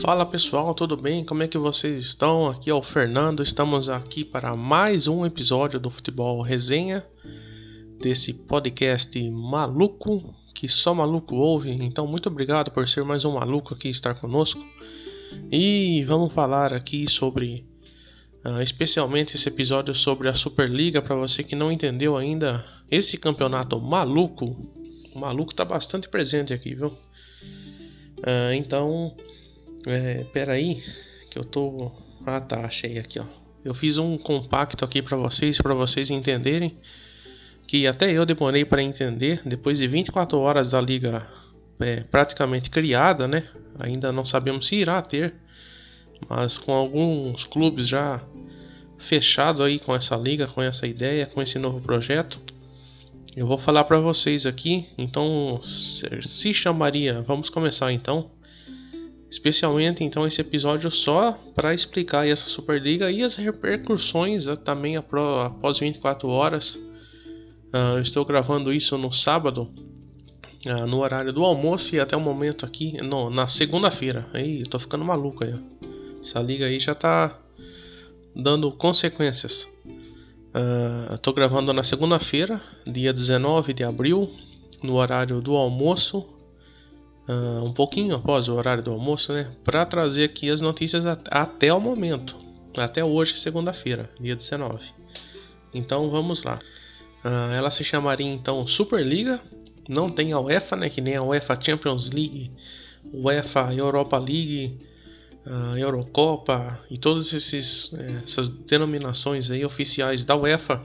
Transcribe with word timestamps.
Fala 0.00 0.24
pessoal, 0.24 0.72
tudo 0.74 0.96
bem? 0.96 1.22
Como 1.22 1.42
é 1.42 1.48
que 1.48 1.58
vocês 1.58 2.00
estão? 2.00 2.46
Aqui 2.46 2.70
é 2.70 2.74
o 2.74 2.82
Fernando, 2.82 3.42
estamos 3.42 3.90
aqui 3.90 4.24
para 4.24 4.56
mais 4.56 5.06
um 5.06 5.26
episódio 5.26 5.78
do 5.78 5.90
Futebol 5.90 6.40
Resenha, 6.40 7.04
desse 8.00 8.32
podcast 8.32 9.30
maluco 9.30 10.34
que 10.54 10.66
só 10.70 10.94
maluco 10.94 11.34
ouve. 11.34 11.70
Então, 11.70 12.06
muito 12.06 12.30
obrigado 12.30 12.70
por 12.70 12.88
ser 12.88 13.04
mais 13.04 13.26
um 13.26 13.34
maluco 13.34 13.74
aqui 13.74 13.90
estar 13.90 14.18
conosco. 14.18 14.64
E 15.52 16.02
vamos 16.04 16.32
falar 16.32 16.72
aqui 16.72 17.06
sobre, 17.06 17.66
uh, 18.42 18.62
especialmente 18.62 19.36
esse 19.36 19.48
episódio 19.48 19.94
sobre 19.94 20.28
a 20.28 20.34
Superliga. 20.34 21.02
Para 21.02 21.14
você 21.14 21.44
que 21.44 21.54
não 21.54 21.70
entendeu 21.70 22.16
ainda, 22.16 22.64
esse 22.90 23.18
campeonato 23.18 23.78
maluco, 23.78 24.46
o 25.14 25.18
maluco 25.18 25.54
tá 25.54 25.64
bastante 25.64 26.08
presente 26.08 26.54
aqui, 26.54 26.74
viu? 26.74 26.88
Uh, 28.18 28.54
então, 28.54 29.14
é, 29.86 30.24
peraí, 30.32 30.82
que 31.30 31.38
eu 31.38 31.44
tô. 31.44 31.92
Ah 32.26 32.40
tá, 32.40 32.60
achei 32.66 32.98
aqui 32.98 33.18
ó. 33.18 33.24
Eu 33.64 33.74
fiz 33.74 33.98
um 33.98 34.16
compacto 34.16 34.84
aqui 34.84 35.02
para 35.02 35.16
vocês, 35.16 35.58
para 35.60 35.74
vocês 35.74 36.10
entenderem 36.10 36.78
que 37.66 37.86
até 37.86 38.10
eu 38.10 38.24
demorei 38.24 38.64
para 38.64 38.82
entender. 38.82 39.42
Depois 39.44 39.78
de 39.78 39.86
24 39.86 40.38
horas 40.38 40.70
da 40.70 40.80
liga 40.80 41.26
é, 41.78 42.00
praticamente 42.00 42.70
criada, 42.70 43.28
né? 43.28 43.44
Ainda 43.78 44.10
não 44.10 44.24
sabemos 44.24 44.66
se 44.66 44.76
irá 44.76 45.00
ter, 45.02 45.34
mas 46.28 46.58
com 46.58 46.72
alguns 46.72 47.44
clubes 47.44 47.86
já 47.86 48.20
fechados 48.98 49.60
aí 49.60 49.78
com 49.78 49.94
essa 49.94 50.16
liga, 50.16 50.46
com 50.46 50.62
essa 50.62 50.86
ideia, 50.86 51.26
com 51.26 51.40
esse 51.40 51.58
novo 51.58 51.80
projeto. 51.80 52.40
Eu 53.36 53.46
vou 53.46 53.58
falar 53.58 53.84
para 53.84 54.00
vocês 54.00 54.44
aqui, 54.44 54.86
então 54.98 55.60
se 55.62 56.52
chamaria, 56.52 57.22
vamos 57.22 57.48
começar 57.48 57.92
então 57.92 58.30
especialmente 59.30 60.02
então 60.02 60.26
esse 60.26 60.40
episódio 60.40 60.90
só 60.90 61.32
para 61.54 61.72
explicar 61.72 62.26
essa 62.26 62.48
Superliga 62.48 63.10
e 63.10 63.22
as 63.22 63.36
repercussões 63.36 64.46
uh, 64.46 64.56
também 64.56 64.96
após 64.96 65.78
24 65.78 66.28
horas. 66.28 66.74
Uh, 66.74 68.00
estou 68.02 68.24
gravando 68.24 68.72
isso 68.72 68.98
no 68.98 69.12
sábado, 69.12 69.70
uh, 70.66 70.86
no 70.88 70.98
horário 70.98 71.32
do 71.32 71.44
almoço 71.44 71.94
e 71.94 72.00
até 72.00 72.16
o 72.16 72.20
momento 72.20 72.66
aqui 72.66 73.00
no, 73.00 73.30
na 73.30 73.46
segunda-feira. 73.46 74.28
Aí, 74.34 74.60
eu 74.60 74.66
tô 74.66 74.80
ficando 74.80 75.04
maluco 75.04 75.44
aí. 75.44 75.54
Essa 76.20 76.40
liga 76.40 76.66
aí 76.66 76.80
já 76.80 76.94
tá 76.94 77.38
dando 78.34 78.72
consequências. 78.72 79.68
Uh, 80.52 81.14
Estou 81.14 81.32
gravando 81.32 81.72
na 81.72 81.84
segunda-feira, 81.84 82.60
dia 82.84 83.12
19 83.12 83.72
de 83.72 83.84
abril, 83.84 84.28
no 84.82 84.96
horário 84.96 85.40
do 85.40 85.54
almoço, 85.54 86.26
uh, 87.28 87.64
um 87.64 87.72
pouquinho 87.72 88.14
após 88.14 88.48
o 88.48 88.54
horário 88.54 88.82
do 88.82 88.90
almoço, 88.90 89.32
né, 89.32 89.50
para 89.64 89.84
trazer 89.84 90.24
aqui 90.24 90.50
as 90.50 90.60
notícias 90.60 91.04
até 91.06 91.72
o 91.72 91.80
momento, 91.80 92.36
até 92.76 93.04
hoje, 93.04 93.36
segunda-feira, 93.36 94.10
dia 94.20 94.36
19. 94.36 94.84
Então 95.72 96.10
vamos 96.10 96.42
lá. 96.42 96.58
Uh, 97.24 97.52
ela 97.52 97.70
se 97.70 97.84
chamaria 97.84 98.30
então 98.30 98.66
Superliga. 98.66 99.40
Não 99.88 100.08
tem 100.08 100.32
a 100.32 100.40
UEFA, 100.40 100.76
né, 100.76 100.88
que 100.88 101.00
nem 101.00 101.16
a 101.16 101.22
UEFA 101.22 101.58
Champions 101.60 102.10
League, 102.10 102.52
UEFA 103.12 103.74
Europa 103.74 104.18
League, 104.18 104.78
a 105.44 105.78
Eurocopa 105.78 106.78
e 106.90 106.98
todas 106.98 107.32
é, 107.32 108.22
essas 108.22 108.48
denominações 108.48 109.50
aí 109.50 109.64
oficiais 109.64 110.22
da 110.22 110.36
UEFA 110.36 110.80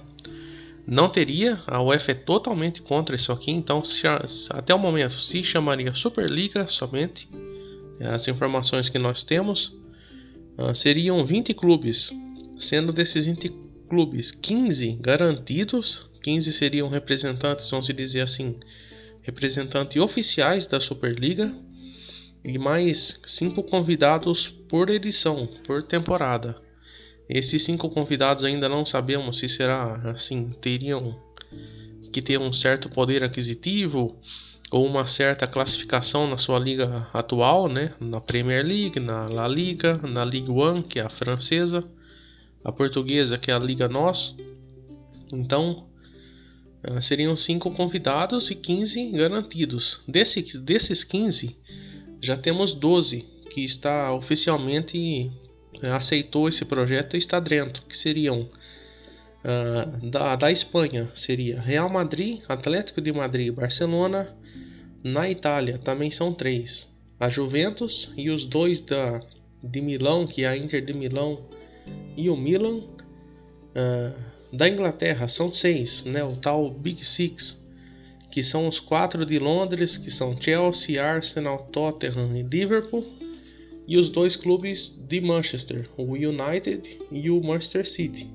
não 0.87 1.09
teria. 1.09 1.61
A 1.65 1.81
UEFA 1.81 2.11
é 2.11 2.15
totalmente 2.15 2.81
contra 2.81 3.15
isso 3.15 3.31
aqui, 3.31 3.51
então 3.51 3.83
se, 3.83 4.03
até 4.49 4.73
o 4.73 4.79
momento 4.79 5.19
se 5.19 5.43
chamaria 5.43 5.93
Superliga 5.93 6.67
somente. 6.67 7.27
É, 7.99 8.07
as 8.07 8.27
informações 8.27 8.89
que 8.89 8.99
nós 8.99 9.23
temos 9.23 9.67
uh, 10.57 10.75
seriam 10.75 11.25
20 11.25 11.53
clubes, 11.53 12.11
sendo 12.57 12.91
desses 12.91 13.25
20 13.25 13.49
clubes 13.89 14.31
15 14.31 14.97
garantidos, 14.99 16.09
15 16.21 16.51
seriam 16.51 16.89
representantes, 16.89 17.69
vamos 17.69 17.87
dizer 17.87 18.21
assim, 18.21 18.59
representantes 19.21 20.01
oficiais 20.01 20.67
da 20.67 20.79
Superliga 20.79 21.55
e 22.43 22.57
mais 22.57 23.19
5 23.25 23.63
convidados 23.63 24.49
por 24.67 24.89
edição, 24.89 25.47
por 25.65 25.81
temporada. 25.83 26.64
Esses 27.27 27.63
cinco 27.63 27.89
convidados 27.89 28.43
ainda 28.43 28.69
não 28.69 28.85
sabemos 28.85 29.37
se 29.37 29.49
será 29.49 29.95
assim, 30.11 30.49
teriam 30.61 31.19
que 32.11 32.21
ter 32.21 32.39
um 32.39 32.53
certo 32.53 32.87
poder 32.87 33.23
aquisitivo 33.23 34.19
ou 34.71 34.85
uma 34.85 35.05
certa 35.05 35.47
classificação 35.47 36.27
na 36.27 36.37
sua 36.37 36.59
liga 36.59 37.07
atual, 37.13 37.67
né? 37.67 37.93
Na 37.99 38.21
Premier 38.21 38.65
League, 38.65 38.99
na 38.99 39.27
La 39.27 39.47
Liga, 39.47 39.97
na 39.97 40.23
Ligue 40.23 40.51
1, 40.51 40.81
que 40.83 40.99
é 40.99 41.03
a 41.03 41.09
francesa, 41.09 41.83
a 42.63 42.71
portuguesa, 42.71 43.37
que 43.37 43.51
é 43.51 43.53
a 43.53 43.59
Liga 43.59 43.87
Nós. 43.87 44.35
Então, 45.31 45.87
eh, 46.83 47.01
seriam 47.01 47.35
cinco 47.35 47.71
convidados 47.71 48.49
e 48.51 48.55
15 48.55 49.11
garantidos. 49.11 50.01
Desse, 50.07 50.41
desses 50.59 51.03
15, 51.03 51.55
já 52.21 52.37
temos 52.37 52.73
12 52.73 53.25
que 53.49 53.61
está 53.61 54.13
oficialmente 54.13 55.31
aceitou 55.83 56.47
esse 56.47 56.65
projeto 56.65 57.17
está 57.17 57.39
dentro, 57.39 57.83
que 57.83 57.95
seriam 57.95 58.41
uh, 58.41 60.09
da, 60.09 60.35
da 60.35 60.51
Espanha, 60.51 61.09
seria 61.13 61.59
Real 61.59 61.89
Madrid, 61.89 62.41
Atlético 62.47 63.01
de 63.01 63.11
Madrid, 63.11 63.53
Barcelona. 63.53 64.35
Na 65.03 65.29
Itália 65.29 65.77
também 65.77 66.09
são 66.09 66.33
três, 66.33 66.87
a 67.19 67.29
Juventus 67.29 68.11
e 68.17 68.29
os 68.29 68.45
dois 68.45 68.81
da 68.81 69.21
de 69.63 69.81
Milão, 69.81 70.27
que 70.27 70.43
é 70.43 70.47
a 70.47 70.57
Inter 70.57 70.83
de 70.83 70.93
Milão 70.93 71.45
e 72.15 72.29
o 72.29 72.37
Milan. 72.37 72.77
Uh, 72.77 74.35
da 74.53 74.69
Inglaterra 74.69 75.27
são 75.27 75.51
seis, 75.51 76.03
né, 76.03 76.23
o 76.23 76.35
tal 76.35 76.69
Big 76.71 77.03
Six, 77.03 77.57
que 78.31 78.41
são 78.41 78.67
os 78.67 78.79
quatro 78.79 79.25
de 79.25 79.37
Londres, 79.37 79.97
que 79.97 80.09
são 80.09 80.35
Chelsea, 80.39 81.03
Arsenal, 81.03 81.67
Tottenham 81.71 82.35
e 82.37 82.41
Liverpool 82.41 83.24
e 83.87 83.97
os 83.97 84.09
dois 84.09 84.35
clubes 84.35 84.89
de 84.89 85.21
Manchester, 85.21 85.89
o 85.97 86.13
United 86.13 86.99
e 87.11 87.29
o 87.29 87.41
Manchester 87.41 87.87
City. 87.87 88.27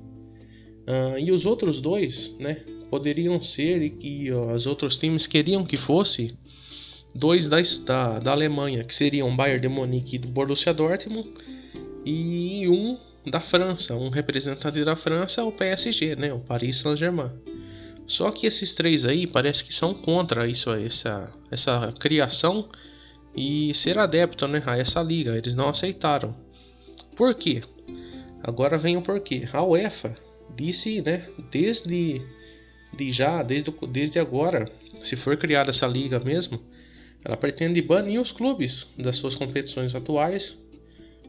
Uh, 0.83 1.19
e 1.19 1.31
os 1.33 1.44
outros 1.44 1.81
dois, 1.81 2.34
né, 2.38 2.65
poderiam 2.91 3.41
ser 3.41 3.83
e 3.83 3.91
que 3.91 4.33
os 4.33 4.66
outros 4.66 4.99
times 4.99 5.27
queriam 5.27 5.65
que 5.65 5.77
fosse 5.77 6.37
dois 7.15 7.49
da, 7.49 7.59
da, 7.84 8.19
da 8.19 8.33
Alemanha, 8.33 8.84
que 8.84 8.94
seriam 8.94 9.34
Bayern 9.34 9.60
de 9.60 9.69
Munique 9.69 10.16
e 10.16 10.19
do 10.19 10.28
Borussia 10.28 10.72
Dortmund, 10.72 11.33
e 12.05 12.69
um 12.69 12.99
da 13.28 13.41
França, 13.41 13.94
um 13.94 14.09
representante 14.09 14.84
da 14.84 14.97
França, 14.97 15.44
o 15.44 15.53
PSG, 15.53 16.16
né, 16.16 16.33
o 16.33 16.41
Paris 16.41 16.78
Saint-Germain. 16.78 17.31
Só 18.06 18.31
que 18.31 18.47
esses 18.47 18.75
três 18.75 19.05
aí 19.05 19.27
parece 19.27 19.65
que 19.65 19.72
são 19.72 19.94
contra 19.94 20.49
isso, 20.49 20.71
essa, 20.71 21.31
essa 21.50 21.93
criação 21.99 22.69
e 23.35 23.75
ser 23.75 23.99
adepto 23.99 24.47
né, 24.49 24.63
a 24.67 24.77
essa 24.77 25.03
liga. 25.03 25.37
Eles 25.37 25.55
não 25.55 25.69
aceitaram. 25.69 26.35
Por 27.15 27.35
quê? 27.35 27.63
Agora 28.43 28.79
vem 28.79 28.97
o 28.97 29.03
porquê. 29.03 29.49
A 29.53 29.63
UEFA 29.63 30.15
disse, 30.57 31.01
né, 31.03 31.29
desde 31.51 32.21
de 32.93 33.13
já, 33.13 33.43
desde, 33.43 33.73
desde 33.89 34.19
agora, 34.19 34.69
se 35.03 35.17
for 35.17 35.37
criada 35.37 35.71
essa 35.71 35.87
liga 35.87 36.19
mesmo, 36.19 36.61
ela 37.25 37.37
pretende 37.37 37.81
banir 37.83 38.21
os 38.21 38.33
clubes 38.33 38.87
das 38.99 39.17
suas 39.17 39.37
competições 39.37 39.95
atuais 39.95 40.59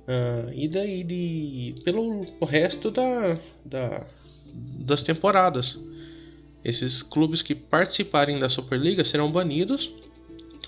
uh, 0.08 0.52
e 0.54 0.68
daí 0.68 1.04
de, 1.04 1.76
pelo 1.84 2.26
resto 2.46 2.90
da, 2.90 3.38
da, 3.64 4.08
das 4.54 5.04
temporadas. 5.04 5.78
Esses 6.64 7.02
clubes 7.02 7.42
que 7.42 7.56
participarem 7.56 8.40
da 8.40 8.48
Superliga 8.48 9.04
serão 9.04 9.32
banidos 9.32 9.92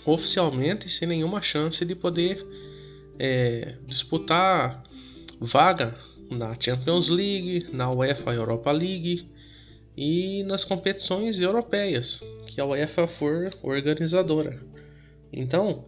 oficialmente 0.05 0.89
sem 0.89 1.07
nenhuma 1.07 1.41
chance 1.41 1.83
de 1.85 1.95
poder 1.95 2.45
é, 3.19 3.75
disputar 3.87 4.83
vaga 5.39 5.95
na 6.29 6.55
Champions 6.59 7.09
League, 7.09 7.67
na 7.71 7.91
UEFA 7.91 8.33
Europa 8.33 8.71
League 8.71 9.29
e 9.95 10.43
nas 10.43 10.65
competições 10.65 11.39
europeias 11.39 12.21
que 12.47 12.59
a 12.59 12.65
UEFA 12.65 13.07
for 13.07 13.51
organizadora. 13.61 14.59
Então, 15.31 15.85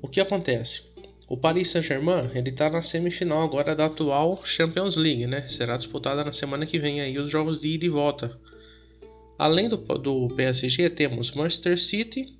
o 0.00 0.08
que 0.08 0.20
acontece? 0.20 0.82
O 1.28 1.36
Paris 1.36 1.70
Saint-Germain 1.70 2.30
ele 2.34 2.50
está 2.50 2.68
na 2.68 2.82
semifinal 2.82 3.42
agora 3.42 3.74
da 3.74 3.86
atual 3.86 4.40
Champions 4.44 4.96
League, 4.96 5.26
né? 5.26 5.48
Será 5.48 5.76
disputada 5.76 6.22
na 6.22 6.32
semana 6.32 6.66
que 6.66 6.78
vem 6.78 7.00
aí 7.00 7.18
os 7.18 7.30
jogos 7.30 7.62
de 7.62 7.68
ida 7.68 7.86
e 7.86 7.88
volta. 7.88 8.38
Além 9.38 9.68
do, 9.68 9.76
do 9.76 10.28
PSG 10.28 10.90
temos 10.90 11.32
Manchester 11.32 11.80
City, 11.80 12.36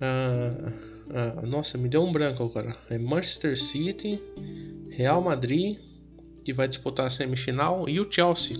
ah, 0.00 0.72
ah, 1.12 1.46
nossa, 1.46 1.76
me 1.76 1.88
deu 1.88 2.02
um 2.04 2.12
branco 2.12 2.42
agora. 2.42 2.76
É 2.88 2.98
Manchester 2.98 3.58
City, 3.58 4.20
Real 4.90 5.20
Madrid, 5.20 5.78
que 6.44 6.52
vai 6.52 6.68
disputar 6.68 7.06
a 7.06 7.10
semifinal, 7.10 7.88
e 7.88 8.00
o 8.00 8.10
Chelsea. 8.10 8.56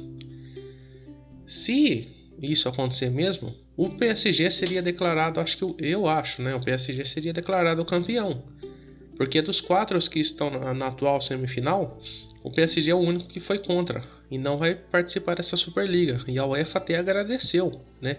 Se 1.46 2.08
isso 2.40 2.68
acontecer 2.68 3.10
mesmo, 3.10 3.54
o 3.76 3.90
PSG 3.90 4.50
seria 4.50 4.82
declarado, 4.82 5.40
acho 5.40 5.56
que 5.56 5.74
eu, 5.78 6.06
acho, 6.06 6.42
né? 6.42 6.54
O 6.54 6.60
PSG 6.60 7.04
seria 7.04 7.32
declarado 7.32 7.84
campeão. 7.84 8.42
Porque 9.16 9.42
dos 9.42 9.60
quatro 9.60 9.98
que 10.08 10.18
estão 10.18 10.50
na, 10.50 10.72
na, 10.72 10.86
atual 10.86 11.20
semifinal, 11.20 11.98
o 12.42 12.50
PSG 12.50 12.90
é 12.90 12.94
o 12.94 12.98
único 12.98 13.28
que 13.28 13.38
foi 13.38 13.58
contra 13.58 14.02
e 14.30 14.38
não 14.38 14.56
vai 14.56 14.74
participar 14.74 15.36
dessa 15.36 15.56
Superliga. 15.56 16.20
E 16.26 16.38
a 16.38 16.46
UEFA 16.46 16.78
até 16.78 16.96
agradeceu, 16.96 17.80
né? 18.00 18.16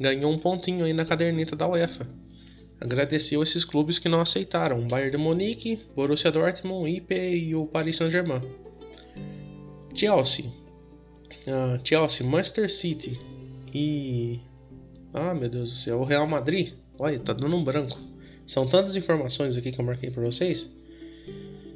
Ganhou 0.00 0.32
um 0.32 0.38
pontinho 0.38 0.84
aí 0.84 0.92
na 0.92 1.04
caderneta 1.04 1.54
da 1.54 1.68
UEFA. 1.68 2.06
Agradeceu 2.82 3.42
esses 3.42 3.64
clubes 3.64 4.00
que 4.00 4.08
não 4.08 4.20
aceitaram: 4.20 4.88
Bayern 4.88 5.12
de 5.12 5.16
Munique, 5.16 5.78
Borussia 5.94 6.32
Dortmund, 6.32 6.90
IP 6.90 7.14
e 7.14 7.54
o 7.54 7.64
Paris 7.64 7.96
Saint-Germain. 7.96 8.42
Chelsea, 9.94 10.46
uh, 11.46 11.78
Chelsea, 11.84 12.26
Manchester 12.26 12.68
City 12.68 13.20
e 13.72 14.40
ah, 15.14 15.32
meu 15.32 15.48
Deus 15.48 15.70
do 15.70 15.76
céu, 15.76 16.00
o 16.00 16.04
Real 16.04 16.26
Madrid. 16.26 16.72
Olha, 16.98 17.20
tá 17.20 17.32
dando 17.32 17.54
um 17.54 17.62
branco. 17.62 17.98
São 18.46 18.66
tantas 18.66 18.96
informações 18.96 19.56
aqui 19.56 19.70
que 19.70 19.80
eu 19.80 19.84
marquei 19.84 20.10
para 20.10 20.24
vocês. 20.24 20.68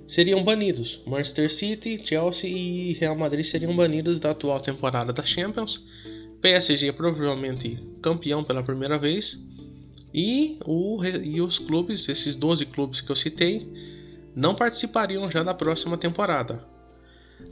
Seriam 0.09 0.43
banidos. 0.43 1.03
Manchester 1.07 1.53
City, 1.53 2.01
Chelsea 2.03 2.51
e 2.51 2.95
Real 2.95 3.17
Madrid 3.17 3.45
seriam 3.45 3.77
banidos 3.77 4.19
da 4.19 4.31
atual 4.31 4.59
temporada 4.59 5.13
da 5.13 5.23
Champions. 5.23 5.85
PSG 6.41 6.93
provavelmente 6.93 7.79
campeão 8.03 8.43
pela 8.43 8.63
primeira 8.63 8.99
vez. 8.99 9.39
E, 10.17 10.59
o, 10.65 11.05
e 11.05 11.43
os 11.43 11.59
clubes, 11.59 12.09
esses 12.09 12.35
12 12.35 12.65
clubes 12.65 13.03
que 13.03 13.13
eu 13.13 13.17
citei, 13.17 13.71
não 14.35 14.55
participariam 14.55 15.31
já 15.31 15.43
da 15.43 15.53
próxima 15.53 15.99
temporada. 15.99 16.67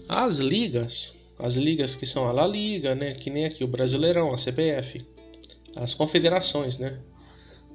As 0.08 0.38
ligas, 0.38 1.12
as 1.38 1.56
ligas 1.56 1.94
que 1.94 2.06
são 2.06 2.26
a 2.26 2.32
La 2.32 2.46
Liga, 2.46 2.94
né, 2.94 3.12
que 3.12 3.28
nem 3.28 3.44
aqui 3.44 3.62
o 3.62 3.68
Brasileirão, 3.68 4.32
a 4.32 4.38
CBF, 4.38 5.06
as 5.76 5.92
confederações, 5.92 6.78
né, 6.78 6.98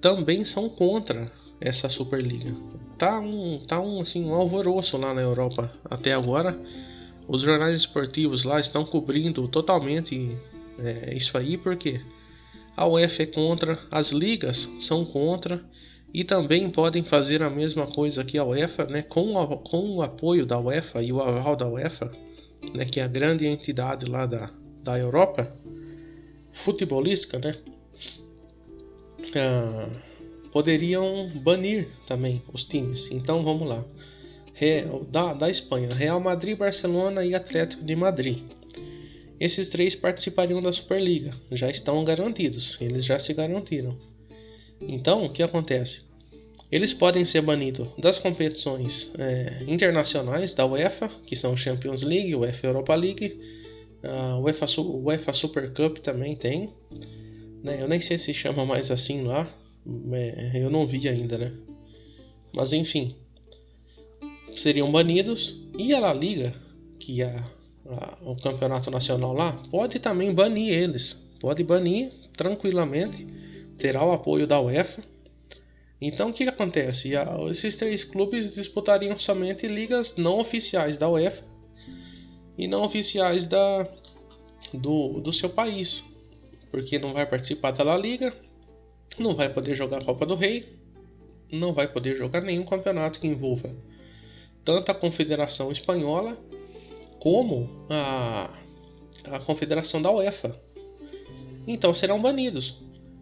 também 0.01 0.44
são 0.44 0.68
contra 0.68 1.31
essa 1.62 1.88
Superliga. 1.88 2.51
Tá 2.97 3.19
um, 3.19 3.59
tá 3.59 3.80
um, 3.80 4.01
assim, 4.01 4.25
um 4.25 4.33
alvoroço 4.33 4.97
lá 4.97 5.13
na 5.13 5.21
Europa 5.21 5.71
até 5.86 6.13
agora. 6.13 6.59
Os 7.27 7.44
jornais 7.44 7.81
esportivos 7.81 8.44
lá 8.44 8.59
estão 8.59 8.83
cobrindo 8.83 9.47
totalmente 9.47 10.36
é, 10.80 11.13
isso 11.15 11.38
aí, 11.38 11.57
porque 11.57 12.01
a 12.79 12.87
UEFA 12.87 13.23
é 13.23 13.25
contra, 13.25 13.77
as 13.91 14.11
ligas 14.11 14.69
são 14.79 15.03
contra 15.03 15.61
e 16.13 16.23
também 16.23 16.69
podem 16.69 17.03
fazer 17.03 17.43
a 17.43 17.49
mesma 17.49 17.85
coisa 17.85 18.23
que 18.23 18.37
a 18.37 18.45
UEFA, 18.45 18.85
né, 18.85 19.01
com, 19.01 19.37
a, 19.37 19.57
com 19.57 19.97
o 19.97 20.01
apoio 20.01 20.45
da 20.45 20.57
UEFA 20.57 21.03
e 21.03 21.11
o 21.11 21.21
aval 21.21 21.57
da 21.57 21.67
UEFA, 21.67 22.09
né, 22.73 22.85
que 22.85 23.01
é 23.01 23.03
a 23.03 23.07
grande 23.07 23.45
entidade 23.45 24.05
lá 24.05 24.25
da, 24.25 24.49
da 24.81 24.97
Europa 24.97 25.53
futebolística, 26.53 27.37
né, 27.37 27.53
ah, 29.35 29.89
poderiam 30.49 31.29
banir 31.35 31.89
também 32.07 32.41
os 32.53 32.65
times. 32.65 33.09
Então 33.11 33.43
vamos 33.43 33.67
lá. 33.67 33.83
Da, 35.09 35.33
da 35.33 35.49
Espanha, 35.49 35.93
Real 35.93 36.19
Madrid, 36.21 36.57
Barcelona 36.57 37.25
e 37.25 37.35
Atlético 37.35 37.83
de 37.83 37.95
Madrid. 37.95 38.39
Esses 39.39 39.69
três 39.69 39.95
participariam 39.95 40.62
da 40.62 40.71
Superliga, 40.71 41.33
já 41.51 41.69
estão 41.69 42.03
garantidos, 42.03 42.77
eles 42.81 43.06
já 43.06 43.18
se 43.18 43.33
garantiram. 43.33 43.97
Então, 44.81 45.25
o 45.25 45.30
que 45.30 45.41
acontece? 45.41 46.01
Eles 46.71 46.94
podem 46.94 47.25
ser 47.25 47.41
banidos 47.41 47.88
das 47.97 48.19
competições 48.19 49.12
é, 49.18 49.63
internacionais 49.68 50.53
da 50.53 50.65
UEFA, 50.65 51.09
que 51.25 51.36
são 51.36 51.57
Champions 51.57 52.03
League, 52.03 52.36
UEFA 52.36 52.68
Europa 52.68 52.95
League, 52.95 53.39
a 54.03 54.38
UEFA, 54.39 54.65
UEFA 54.81 55.33
Super 55.33 55.74
Cup 55.74 55.97
também 55.97 56.36
tem, 56.36 56.71
né? 57.63 57.81
Eu 57.81 57.88
nem 57.88 58.00
sei 58.00 58.18
se 58.18 58.33
chama 58.33 58.65
mais 58.65 58.91
assim 58.91 59.24
lá. 59.24 59.53
É, 60.13 60.63
eu 60.63 60.69
não 60.69 60.86
vi 60.86 61.07
ainda, 61.07 61.38
né? 61.38 61.53
Mas 62.53 62.74
enfim. 62.74 63.15
Seriam 64.56 64.91
banidos. 64.91 65.56
E 65.77 65.94
a 65.94 66.00
La 66.00 66.13
Liga, 66.13 66.53
que 67.00 67.21
é 67.21 67.25
a, 67.25 67.51
o 68.21 68.35
campeonato 68.35 68.91
nacional 68.91 69.33
lá, 69.33 69.53
pode 69.71 69.99
também 69.99 70.33
banir 70.33 70.73
eles. 70.73 71.17
Pode 71.39 71.63
banir 71.63 72.11
tranquilamente. 72.35 73.25
Terá 73.77 74.03
o 74.03 74.11
apoio 74.11 74.45
da 74.45 74.59
UEFA. 74.59 75.03
Então 76.01 76.29
o 76.29 76.33
que, 76.33 76.43
que 76.43 76.49
acontece? 76.49 77.11
Esses 77.49 77.75
três 77.77 78.03
clubes 78.03 78.51
disputariam 78.51 79.17
somente 79.17 79.67
ligas 79.67 80.15
não 80.15 80.39
oficiais 80.39 80.97
da 80.97 81.09
UEFA 81.09 81.43
e 82.57 82.67
não 82.67 82.83
oficiais 82.83 83.45
da, 83.45 83.87
do, 84.73 85.19
do 85.19 85.33
seu 85.33 85.49
país 85.49 86.03
porque 86.71 86.99
não 86.99 87.13
vai 87.13 87.25
participar 87.25 87.71
da 87.71 87.83
La 87.83 87.97
Liga, 87.97 88.33
não 89.17 89.35
vai 89.35 89.49
poder 89.51 89.75
jogar 89.75 90.01
a 90.01 90.05
Copa 90.05 90.25
do 90.25 90.35
Rei, 90.35 90.77
não 91.51 91.73
vai 91.73 91.87
poder 91.87 92.15
jogar 92.15 92.41
nenhum 92.41 92.63
campeonato 92.63 93.19
que 93.19 93.27
envolva 93.27 93.75
tanto 94.63 94.91
a 94.91 94.95
Confederação 94.95 95.71
Espanhola 95.71 96.37
como 97.19 97.69
a, 97.89 98.54
a 99.25 99.39
Confederação 99.39 100.01
da 100.01 100.12
UEFA. 100.12 100.60
Então 101.68 101.94
serão 101.94 102.21
banidos. 102.21 102.81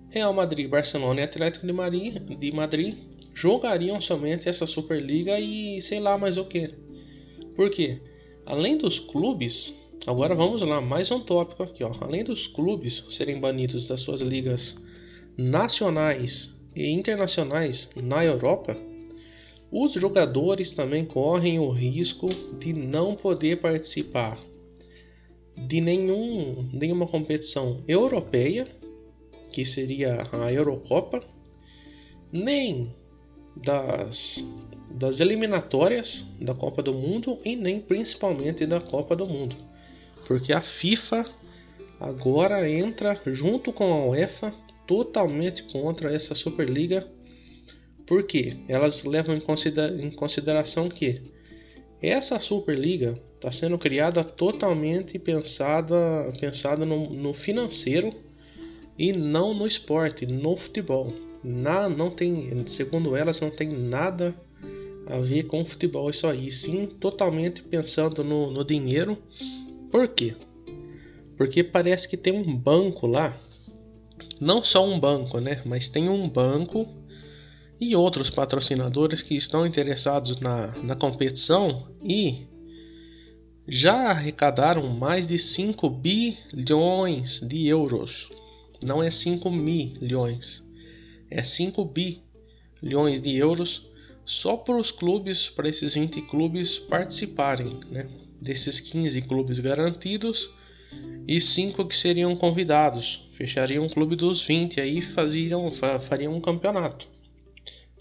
Real 0.10 0.34
Madrid, 0.34 0.70
Barcelona 0.70 1.22
e 1.22 1.24
Atlético 1.24 1.66
de 1.66 1.74
Madrid, 1.74 2.18
de 2.18 2.52
Madrid 2.52 2.98
jogariam 3.34 4.00
somente 4.00 4.48
essa 4.48 4.66
Superliga 4.66 5.40
e 5.40 5.82
sei 5.82 6.00
lá 6.00 6.18
mais 6.18 6.38
o 6.38 6.46
que. 6.46 6.70
Por 7.56 7.70
quê? 7.70 8.02
Além 8.46 8.78
dos 8.78 9.00
clubes, 9.00 9.74
Agora 10.08 10.34
vamos 10.34 10.62
lá, 10.62 10.80
mais 10.80 11.12
um 11.12 11.20
tópico 11.20 11.64
aqui, 11.64 11.84
ó. 11.84 11.92
Além 12.00 12.24
dos 12.24 12.48
clubes 12.48 13.04
serem 13.10 13.42
banidos 13.42 13.88
das 13.88 14.00
suas 14.00 14.22
ligas 14.22 14.78
nacionais 15.38 16.56
e 16.74 16.90
internacionais 16.90 17.90
na 17.94 18.24
Europa, 18.24 18.78
os 19.72 19.94
jogadores 19.94 20.72
também 20.72 21.06
correm 21.06 21.60
o 21.60 21.70
risco 21.70 22.30
de 22.60 22.74
não 22.74 23.16
poder 23.16 23.60
participar 23.60 24.40
de 25.56 25.82
nenhum, 25.82 26.70
nenhuma 26.72 27.08
competição 27.08 27.84
europeia, 27.88 28.68
que 29.52 29.66
seria 29.66 30.28
a 30.32 30.54
Eurocopa, 30.54 31.24
nem 32.32 32.94
das, 33.56 34.46
das 34.92 35.20
eliminatórias 35.20 36.24
da 36.40 36.54
Copa 36.54 36.84
do 36.84 36.94
Mundo 36.94 37.40
e 37.44 37.56
nem 37.56 37.80
principalmente 37.80 38.66
da 38.66 38.80
Copa 38.80 39.16
do 39.16 39.26
Mundo 39.26 39.56
porque 40.28 40.52
a 40.52 40.62
FIFA 40.62 41.26
agora 42.00 42.70
entra 42.70 43.20
junto 43.28 43.72
com 43.72 43.94
a 43.94 44.06
UEFA 44.08 44.54
totalmente 44.86 45.64
contra 45.64 46.14
essa 46.14 46.36
Superliga. 46.36 47.10
Porque 48.08 48.56
elas 48.68 49.04
levam 49.04 49.36
em 49.36 50.12
consideração 50.12 50.90
que 50.90 51.22
essa 52.02 52.40
Superliga 52.40 53.22
está 53.36 53.52
sendo 53.52 53.78
criada 53.78 54.24
totalmente 54.24 55.20
pensada, 55.20 55.96
pensada 56.40 56.86
no, 56.86 57.10
no, 57.10 57.34
financeiro 57.34 58.14
e 58.98 59.14
não 59.14 59.54
no 59.54 59.68
esporte, 59.68 60.26
no 60.26 60.56
futebol. 60.56 61.14
Na, 61.44 61.88
não 61.88 62.10
tem, 62.10 62.64
segundo 62.66 63.16
elas, 63.16 63.40
não 63.42 63.52
tem 63.52 63.70
nada 63.70 64.34
a 65.06 65.20
ver 65.20 65.44
com 65.44 65.64
futebol 65.64 66.10
isso 66.10 66.26
aí, 66.28 66.50
sim 66.52 66.86
totalmente 66.86 67.62
pensando 67.62 68.24
no, 68.24 68.52
no 68.52 68.64
dinheiro 68.64 69.18
por 69.92 70.08
quê? 70.10 70.36
Porque 71.38 71.64
parece 71.64 72.08
que 72.08 72.18
tem 72.18 72.34
um 72.34 72.56
banco 72.56 73.08
lá, 73.08 73.40
não 74.40 74.64
só 74.64 74.86
um 74.86 75.00
banco, 75.00 75.40
né? 75.40 75.62
Mas 75.66 75.88
tem 75.88 76.10
um 76.10 76.28
banco 76.28 76.88
e 77.80 77.96
outros 77.96 78.30
patrocinadores 78.30 79.22
que 79.22 79.36
estão 79.36 79.66
interessados 79.66 80.40
na, 80.40 80.68
na 80.84 80.96
competição 80.96 81.88
e 82.04 82.48
já 83.68 84.12
arrecadaram 84.12 84.88
mais 84.88 85.28
de 85.28 85.38
5 85.38 85.90
bilhões 85.90 87.42
de 87.42 87.68
euros. 87.68 88.30
Não 88.86 89.04
é 89.04 89.12
5 89.12 89.50
milhões, 89.52 90.64
é 91.30 91.44
5 91.44 91.84
bilhões 92.82 93.22
de 93.22 93.36
euros 93.36 93.86
só 94.26 94.58
para 94.58 94.78
os 94.78 94.92
clubes, 94.92 95.50
para 95.50 95.70
esses 95.70 95.94
20 95.94 96.22
clubes 96.24 96.78
participarem, 96.78 97.80
né? 97.90 98.08
desses 98.42 98.80
15 98.80 99.22
clubes 99.24 99.60
garantidos 99.60 100.50
e 101.28 101.40
5 101.42 101.86
que 101.86 101.96
seriam 101.96 102.36
convidados. 102.36 103.28
Fechariam 103.34 103.86
um 103.86 103.90
clube 103.90 104.16
dos 104.16 104.42
20 104.44 104.80
aí 104.80 105.02
faziam, 105.02 105.72
fariam 105.72 106.34
um 106.34 106.42
campeonato. 106.42 107.08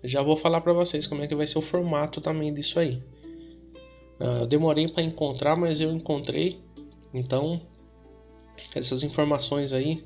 Já 0.07 0.23
vou 0.23 0.37
falar 0.37 0.61
para 0.61 0.73
vocês 0.73 1.07
como 1.07 1.23
é 1.23 1.27
que 1.27 1.35
vai 1.35 1.47
ser 1.47 1.59
o 1.59 1.63
formato 1.63 2.21
também 2.21 2.53
disso 2.53 2.79
aí. 2.79 3.03
Uh, 4.19 4.47
demorei 4.47 4.89
para 4.89 5.03
encontrar, 5.03 5.57
mas 5.57 5.81
eu 5.81 5.93
encontrei. 5.93 6.61
Então, 7.13 7.61
essas 8.75 9.03
informações 9.03 9.73
aí, 9.73 10.05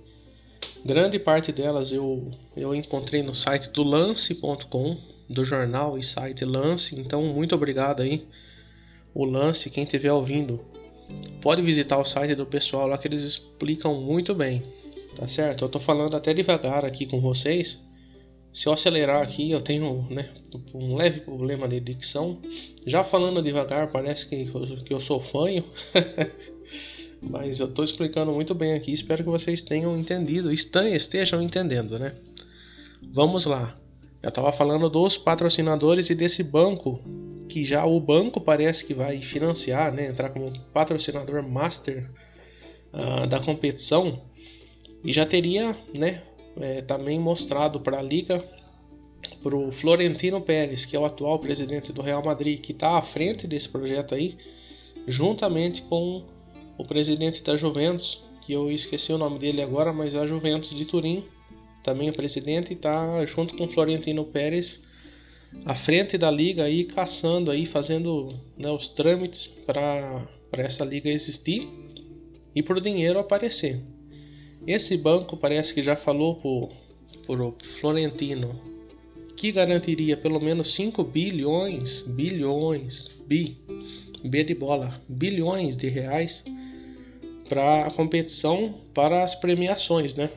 grande 0.84 1.18
parte 1.18 1.52
delas 1.52 1.92
eu, 1.92 2.30
eu 2.56 2.74
encontrei 2.74 3.22
no 3.22 3.34
site 3.34 3.70
do 3.70 3.82
lance.com, 3.82 4.96
do 5.28 5.44
jornal 5.44 5.96
e 5.96 6.02
site 6.02 6.44
Lance. 6.44 6.98
Então, 6.98 7.22
muito 7.22 7.54
obrigado 7.54 8.02
aí 8.02 8.26
o 9.14 9.24
lance, 9.24 9.70
quem 9.70 9.84
estiver 9.84 10.12
ouvindo, 10.12 10.60
pode 11.42 11.62
visitar 11.62 11.98
o 11.98 12.04
site 12.04 12.34
do 12.34 12.46
pessoal 12.46 12.86
lá 12.86 12.96
que 12.96 13.08
eles 13.08 13.22
explicam 13.22 14.00
muito 14.00 14.34
bem, 14.34 14.62
tá 15.16 15.26
certo? 15.26 15.64
Eu 15.64 15.68
tô 15.68 15.80
falando 15.80 16.16
até 16.16 16.32
devagar 16.32 16.84
aqui 16.84 17.06
com 17.06 17.20
vocês, 17.20 17.78
Se 18.52 18.66
eu 18.66 18.72
acelerar 18.72 19.22
aqui, 19.22 19.50
eu 19.50 19.60
tenho 19.60 20.06
né, 20.10 20.30
um 20.74 20.96
leve 20.96 21.20
problema 21.20 21.68
de 21.68 21.78
dicção. 21.78 22.38
Já 22.84 23.04
falando 23.04 23.42
devagar, 23.42 23.92
parece 23.92 24.26
que, 24.26 24.50
que 24.84 24.92
eu 24.92 25.00
sou 25.00 25.20
fanho. 25.20 25.64
Mas 27.22 27.60
eu 27.60 27.68
estou 27.68 27.84
explicando 27.84 28.32
muito 28.32 28.54
bem 28.54 28.72
aqui. 28.72 28.92
Espero 28.92 29.22
que 29.22 29.28
vocês 29.28 29.62
tenham 29.62 29.96
entendido, 29.96 30.50
estejam 30.52 31.42
entendendo, 31.42 31.98
né? 31.98 32.14
Vamos 33.12 33.44
lá. 33.44 33.76
Eu 34.22 34.30
estava 34.30 34.52
falando 34.52 34.88
dos 34.90 35.16
patrocinadores 35.16 36.10
e 36.10 36.14
desse 36.14 36.42
banco, 36.42 37.00
que 37.48 37.64
já 37.64 37.84
o 37.84 38.00
banco 38.00 38.40
parece 38.40 38.84
que 38.84 38.94
vai 38.94 39.18
financiar, 39.18 39.92
né? 39.92 40.08
Entrar 40.08 40.30
como 40.30 40.52
patrocinador 40.72 41.42
master 41.42 42.10
uh, 42.92 43.26
da 43.26 43.38
competição. 43.38 44.22
E 45.04 45.12
já 45.12 45.24
teria, 45.24 45.76
né? 45.96 46.22
É, 46.58 46.80
também 46.82 47.18
mostrado 47.18 47.80
para 47.80 47.98
a 47.98 48.02
liga 48.02 48.44
para 49.42 49.56
o 49.56 49.72
Florentino 49.72 50.40
Pérez, 50.40 50.84
que 50.84 50.96
é 50.96 50.98
o 50.98 51.04
atual 51.04 51.38
presidente 51.38 51.92
do 51.92 52.02
Real 52.02 52.22
Madrid, 52.22 52.60
que 52.60 52.72
está 52.72 52.98
à 52.98 53.02
frente 53.02 53.46
desse 53.46 53.68
projeto 53.68 54.14
aí, 54.14 54.36
juntamente 55.06 55.82
com 55.82 56.24
o 56.76 56.84
presidente 56.84 57.42
da 57.42 57.56
Juventus, 57.56 58.22
que 58.42 58.52
eu 58.52 58.70
esqueci 58.70 59.12
o 59.12 59.18
nome 59.18 59.38
dele 59.38 59.62
agora, 59.62 59.92
mas 59.92 60.14
é 60.14 60.18
a 60.18 60.26
Juventus 60.26 60.70
de 60.70 60.84
Turim, 60.84 61.24
também 61.82 62.08
é 62.08 62.12
presidente, 62.12 62.72
está 62.72 63.24
junto 63.26 63.56
com 63.56 63.64
o 63.64 63.70
Florentino 63.70 64.24
Pérez 64.24 64.80
à 65.64 65.74
frente 65.74 66.16
da 66.16 66.30
liga 66.30 66.64
aí, 66.64 66.84
caçando 66.84 67.50
aí, 67.50 67.66
fazendo 67.66 68.38
né, 68.56 68.70
os 68.70 68.88
trâmites 68.88 69.46
para 69.46 70.28
essa 70.52 70.84
liga 70.84 71.10
existir 71.10 71.68
e 72.54 72.62
para 72.62 72.78
o 72.78 72.80
dinheiro 72.80 73.18
aparecer. 73.18 73.82
Esse 74.66 74.96
banco 74.96 75.36
parece 75.36 75.72
que 75.72 75.82
já 75.82 75.96
falou 75.96 76.40
o 76.42 77.54
Florentino 77.80 78.70
que 79.40 79.50
garantiria 79.50 80.18
pelo 80.18 80.38
menos 80.38 80.74
5 80.74 81.02
bilhões, 81.02 82.02
bilhões, 82.02 83.08
bi, 83.26 83.56
B 84.22 84.44
de 84.44 84.54
bola, 84.54 85.00
bilhões 85.08 85.78
de 85.78 85.88
reais 85.88 86.44
para 87.48 87.86
a 87.86 87.90
competição, 87.90 88.74
para 88.92 89.24
as 89.24 89.34
premiações, 89.34 90.14
né? 90.14 90.28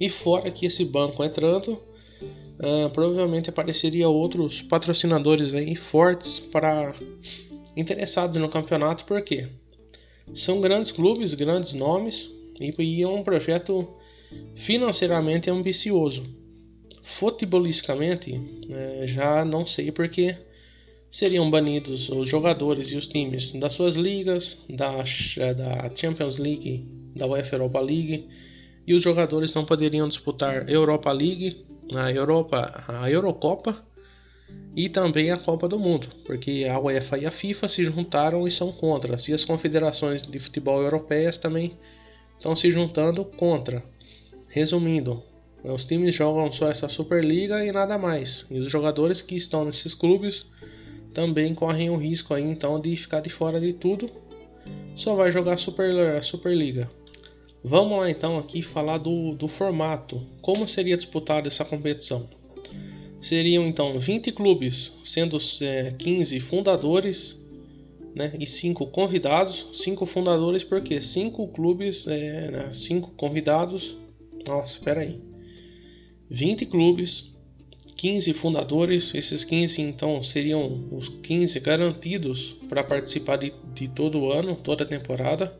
E 0.00 0.08
fora 0.08 0.50
que 0.50 0.64
esse 0.64 0.82
banco 0.82 1.22
entrando, 1.22 1.72
uh, 1.72 2.88
provavelmente 2.94 3.50
apareceria 3.50 4.08
outros 4.08 4.62
patrocinadores 4.62 5.52
aí 5.52 5.76
fortes 5.76 6.40
para 6.40 6.94
interessados 7.76 8.36
no 8.36 8.48
campeonato, 8.48 9.04
porque 9.04 9.46
são 10.32 10.58
grandes 10.58 10.90
clubes, 10.90 11.34
grandes 11.34 11.74
nomes, 11.74 12.30
e 12.60 13.02
é 13.02 13.08
um 13.08 13.22
projeto 13.22 13.88
financeiramente 14.54 15.50
ambicioso. 15.50 16.24
Futebolisticamente, 17.02 18.40
é, 18.70 19.06
já 19.06 19.44
não 19.44 19.66
sei 19.66 19.92
porque 19.92 20.36
seriam 21.10 21.50
banidos 21.50 22.08
os 22.08 22.28
jogadores 22.28 22.88
e 22.88 22.96
os 22.96 23.06
times 23.06 23.52
das 23.52 23.74
suas 23.74 23.94
ligas, 23.94 24.56
da, 24.68 24.96
da 25.52 25.94
Champions 25.94 26.38
League, 26.38 26.86
da 27.14 27.26
UEFA 27.26 27.56
Europa 27.56 27.80
League, 27.80 28.28
e 28.86 28.94
os 28.94 29.02
jogadores 29.02 29.54
não 29.54 29.64
poderiam 29.64 30.08
disputar 30.08 30.68
Europa 30.68 31.12
League, 31.12 31.64
a 31.94 32.10
Europa, 32.10 32.84
a 32.88 33.10
Eurocopa 33.10 33.84
e 34.74 34.88
também 34.88 35.30
a 35.30 35.38
Copa 35.38 35.68
do 35.68 35.78
Mundo, 35.78 36.08
porque 36.24 36.66
a 36.70 36.78
UEFA 36.78 37.18
e 37.18 37.26
a 37.26 37.30
FIFA 37.30 37.68
se 37.68 37.84
juntaram 37.84 38.46
e 38.46 38.50
são 38.50 38.72
contra, 38.72 39.16
e 39.28 39.32
as 39.32 39.44
confederações 39.44 40.22
de 40.22 40.38
futebol 40.38 40.82
europeias 40.82 41.38
também 41.38 41.78
estão 42.44 42.54
se 42.54 42.70
juntando 42.70 43.24
contra. 43.24 43.82
Resumindo, 44.50 45.22
os 45.64 45.82
times 45.82 46.14
jogam 46.14 46.52
só 46.52 46.68
essa 46.68 46.88
Superliga 46.88 47.64
e 47.64 47.72
nada 47.72 47.96
mais. 47.96 48.44
E 48.50 48.58
os 48.58 48.70
jogadores 48.70 49.22
que 49.22 49.34
estão 49.34 49.64
nesses 49.64 49.94
clubes 49.94 50.44
também 51.14 51.54
correm 51.54 51.88
o 51.88 51.96
risco 51.96 52.34
aí 52.34 52.42
então 52.42 52.78
de 52.78 52.94
ficar 52.96 53.20
de 53.20 53.30
fora 53.30 53.58
de 53.58 53.72
tudo. 53.72 54.10
Só 54.94 55.14
vai 55.14 55.32
jogar 55.32 55.56
Super, 55.56 56.22
Superliga. 56.22 56.90
Vamos 57.62 57.98
lá 57.98 58.10
então 58.10 58.36
aqui 58.36 58.60
falar 58.60 58.98
do, 58.98 59.34
do 59.34 59.48
formato. 59.48 60.20
Como 60.42 60.68
seria 60.68 60.96
disputada 60.98 61.48
essa 61.48 61.64
competição? 61.64 62.28
Seriam 63.22 63.66
então 63.66 63.98
20 63.98 64.30
clubes, 64.32 64.92
sendo 65.02 65.38
é, 65.62 65.94
15 65.96 66.40
fundadores 66.40 67.42
né? 68.14 68.32
E 68.38 68.46
cinco 68.46 68.86
convidados, 68.86 69.66
cinco 69.72 70.06
fundadores, 70.06 70.62
porque 70.62 71.00
cinco 71.00 71.48
clubes, 71.48 72.06
é, 72.06 72.50
né? 72.50 72.72
cinco 72.72 73.10
convidados. 73.12 73.96
Nossa, 74.46 74.78
espera 74.78 75.00
aí. 75.00 75.20
20 76.30 76.66
clubes, 76.66 77.32
15 77.96 78.32
fundadores. 78.32 79.14
Esses 79.14 79.42
15 79.42 79.82
então 79.82 80.22
seriam 80.22 80.88
os 80.92 81.08
15 81.08 81.58
garantidos 81.60 82.56
para 82.68 82.84
participar 82.84 83.36
de, 83.36 83.52
de 83.74 83.88
todo 83.88 84.20
o 84.20 84.32
ano, 84.32 84.54
toda 84.54 84.84
a 84.84 84.86
temporada. 84.86 85.58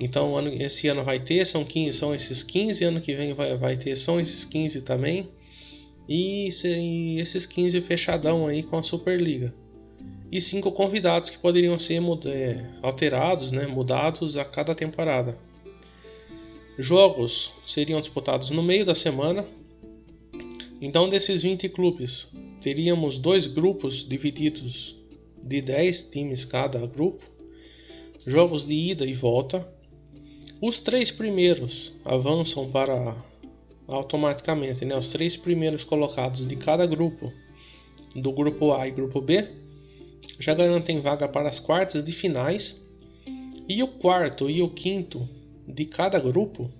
Então 0.00 0.36
ano, 0.36 0.50
esse 0.62 0.88
ano 0.88 1.04
vai 1.04 1.18
ter, 1.20 1.46
são 1.46 1.64
15, 1.64 1.98
são 1.98 2.14
esses 2.14 2.42
15, 2.42 2.84
ano 2.84 3.00
que 3.00 3.14
vem 3.14 3.34
vai, 3.34 3.56
vai 3.56 3.76
ter, 3.76 3.96
são 3.96 4.20
esses 4.20 4.44
15 4.44 4.82
também. 4.82 5.28
E, 6.08 6.48
e 6.64 7.20
esses 7.20 7.46
15 7.46 7.80
fechadão 7.82 8.46
aí 8.46 8.62
com 8.62 8.78
a 8.78 8.82
Superliga 8.82 9.52
e 10.30 10.40
cinco 10.40 10.70
convidados 10.72 11.30
que 11.30 11.38
poderiam 11.38 11.78
ser 11.78 12.02
é, 12.26 12.64
alterados, 12.82 13.50
né, 13.50 13.66
mudados 13.66 14.36
a 14.36 14.44
cada 14.44 14.74
temporada. 14.74 15.38
Jogos 16.78 17.52
seriam 17.66 17.98
disputados 17.98 18.50
no 18.50 18.62
meio 18.62 18.84
da 18.84 18.94
semana. 18.94 19.44
Então, 20.80 21.08
desses 21.08 21.42
20 21.42 21.68
clubes, 21.70 22.28
teríamos 22.60 23.18
dois 23.18 23.46
grupos 23.46 24.06
divididos 24.06 24.94
de 25.42 25.60
10 25.60 26.02
times 26.02 26.44
cada 26.44 26.86
grupo. 26.86 27.24
Jogos 28.26 28.64
de 28.64 28.74
ida 28.74 29.04
e 29.04 29.14
volta. 29.14 29.66
Os 30.60 30.80
três 30.80 31.10
primeiros 31.10 31.92
avançam 32.04 32.70
para 32.70 33.16
automaticamente, 33.88 34.84
né, 34.84 34.96
os 34.96 35.08
três 35.08 35.36
primeiros 35.36 35.82
colocados 35.82 36.46
de 36.46 36.54
cada 36.56 36.84
grupo, 36.84 37.32
do 38.14 38.30
grupo 38.30 38.72
A 38.74 38.86
e 38.86 38.90
grupo 38.90 39.20
B, 39.20 39.48
já 40.38 40.54
garantem 40.54 41.00
vaga 41.00 41.28
para 41.28 41.48
as 41.48 41.58
quartas 41.58 42.02
de 42.02 42.12
finais. 42.12 42.76
E 43.68 43.82
o 43.82 43.88
quarto 43.88 44.48
e 44.48 44.62
o 44.62 44.70
quinto 44.70 45.28
de 45.66 45.84
cada 45.84 46.18
grupo, 46.18 46.70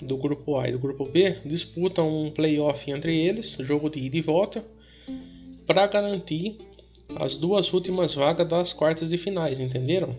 do 0.00 0.16
grupo 0.16 0.56
A 0.56 0.68
e 0.68 0.72
do 0.72 0.78
grupo 0.78 1.04
B, 1.04 1.36
disputam 1.44 2.24
um 2.24 2.30
playoff 2.30 2.90
entre 2.90 3.18
eles, 3.18 3.58
jogo 3.60 3.90
de 3.90 3.98
ida 3.98 4.16
e 4.16 4.22
volta, 4.22 4.64
para 5.66 5.86
garantir 5.86 6.56
as 7.16 7.36
duas 7.36 7.72
últimas 7.72 8.14
vagas 8.14 8.48
das 8.48 8.72
quartas 8.72 9.10
de 9.10 9.18
finais, 9.18 9.60
entenderam? 9.60 10.16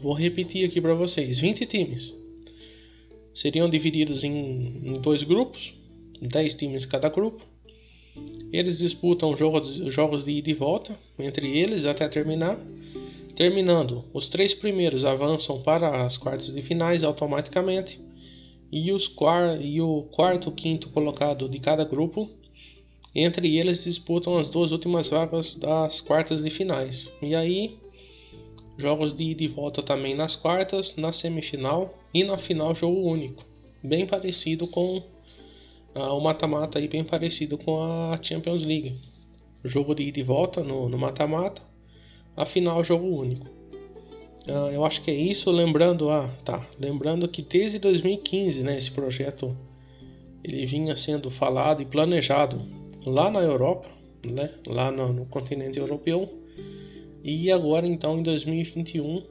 Vou 0.00 0.14
repetir 0.14 0.64
aqui 0.64 0.80
para 0.80 0.94
vocês: 0.94 1.38
20 1.38 1.66
times 1.66 2.14
seriam 3.34 3.68
divididos 3.68 4.24
em, 4.24 4.80
em 4.84 4.94
dois 4.94 5.22
grupos, 5.22 5.74
10 6.20 6.54
times 6.54 6.84
cada 6.84 7.08
grupo. 7.08 7.46
Eles 8.52 8.78
disputam 8.78 9.36
jogos, 9.36 9.76
jogos 9.76 10.24
de 10.24 10.32
ida 10.32 10.50
e 10.50 10.54
volta 10.54 10.98
entre 11.18 11.58
eles 11.58 11.86
até 11.86 12.06
terminar. 12.08 12.58
Terminando, 13.34 14.04
os 14.12 14.28
três 14.28 14.52
primeiros 14.52 15.04
avançam 15.04 15.62
para 15.62 16.04
as 16.04 16.18
quartas 16.18 16.52
de 16.52 16.60
finais 16.60 17.02
automaticamente 17.02 17.98
e, 18.70 18.92
os 18.92 19.10
e 19.60 19.80
o 19.80 20.02
quarto 20.10 20.52
quinto 20.52 20.90
colocado 20.90 21.48
de 21.48 21.58
cada 21.58 21.84
grupo 21.84 22.28
entre 23.14 23.58
eles 23.58 23.84
disputam 23.84 24.38
as 24.38 24.48
duas 24.48 24.72
últimas 24.72 25.08
vagas 25.08 25.54
das 25.54 26.00
quartas 26.00 26.42
de 26.42 26.50
finais. 26.50 27.10
E 27.20 27.34
aí, 27.34 27.78
jogos 28.78 29.12
de 29.12 29.24
ida 29.24 29.44
e 29.44 29.48
volta 29.48 29.82
também 29.82 30.14
nas 30.14 30.34
quartas, 30.34 30.96
na 30.96 31.12
semifinal 31.12 31.94
e 32.14 32.24
na 32.24 32.38
final 32.38 32.74
jogo 32.74 33.00
único, 33.00 33.44
bem 33.82 34.06
parecido 34.06 34.66
com 34.66 35.02
o 35.94 36.20
mata-mata 36.20 36.78
aí 36.78 36.88
bem 36.88 37.04
parecido 37.04 37.58
com 37.58 37.82
a 37.82 38.18
Champions 38.20 38.64
League. 38.64 38.98
Jogo 39.64 39.94
de 39.94 40.04
ida 40.04 40.20
e 40.20 40.22
volta 40.22 40.62
no 40.62 40.98
mata-mata, 40.98 41.62
a 42.36 42.44
final 42.44 42.82
jogo 42.82 43.06
único. 43.06 43.46
Uh, 44.46 44.72
eu 44.72 44.84
acho 44.84 45.02
que 45.02 45.10
é 45.10 45.14
isso, 45.14 45.50
lembrando, 45.52 46.10
ah, 46.10 46.28
tá, 46.44 46.66
lembrando 46.78 47.28
que 47.28 47.42
desde 47.42 47.78
2015, 47.78 48.62
né, 48.64 48.76
esse 48.76 48.90
projeto 48.90 49.56
ele 50.42 50.66
vinha 50.66 50.96
sendo 50.96 51.30
falado 51.30 51.80
e 51.80 51.84
planejado 51.86 52.60
lá 53.06 53.30
na 53.30 53.40
Europa, 53.40 53.88
né, 54.26 54.50
lá 54.66 54.90
no, 54.90 55.12
no 55.12 55.26
continente 55.26 55.78
europeu, 55.78 56.28
e 57.22 57.52
agora 57.52 57.86
então 57.86 58.18
em 58.18 58.22
2021 58.24 59.22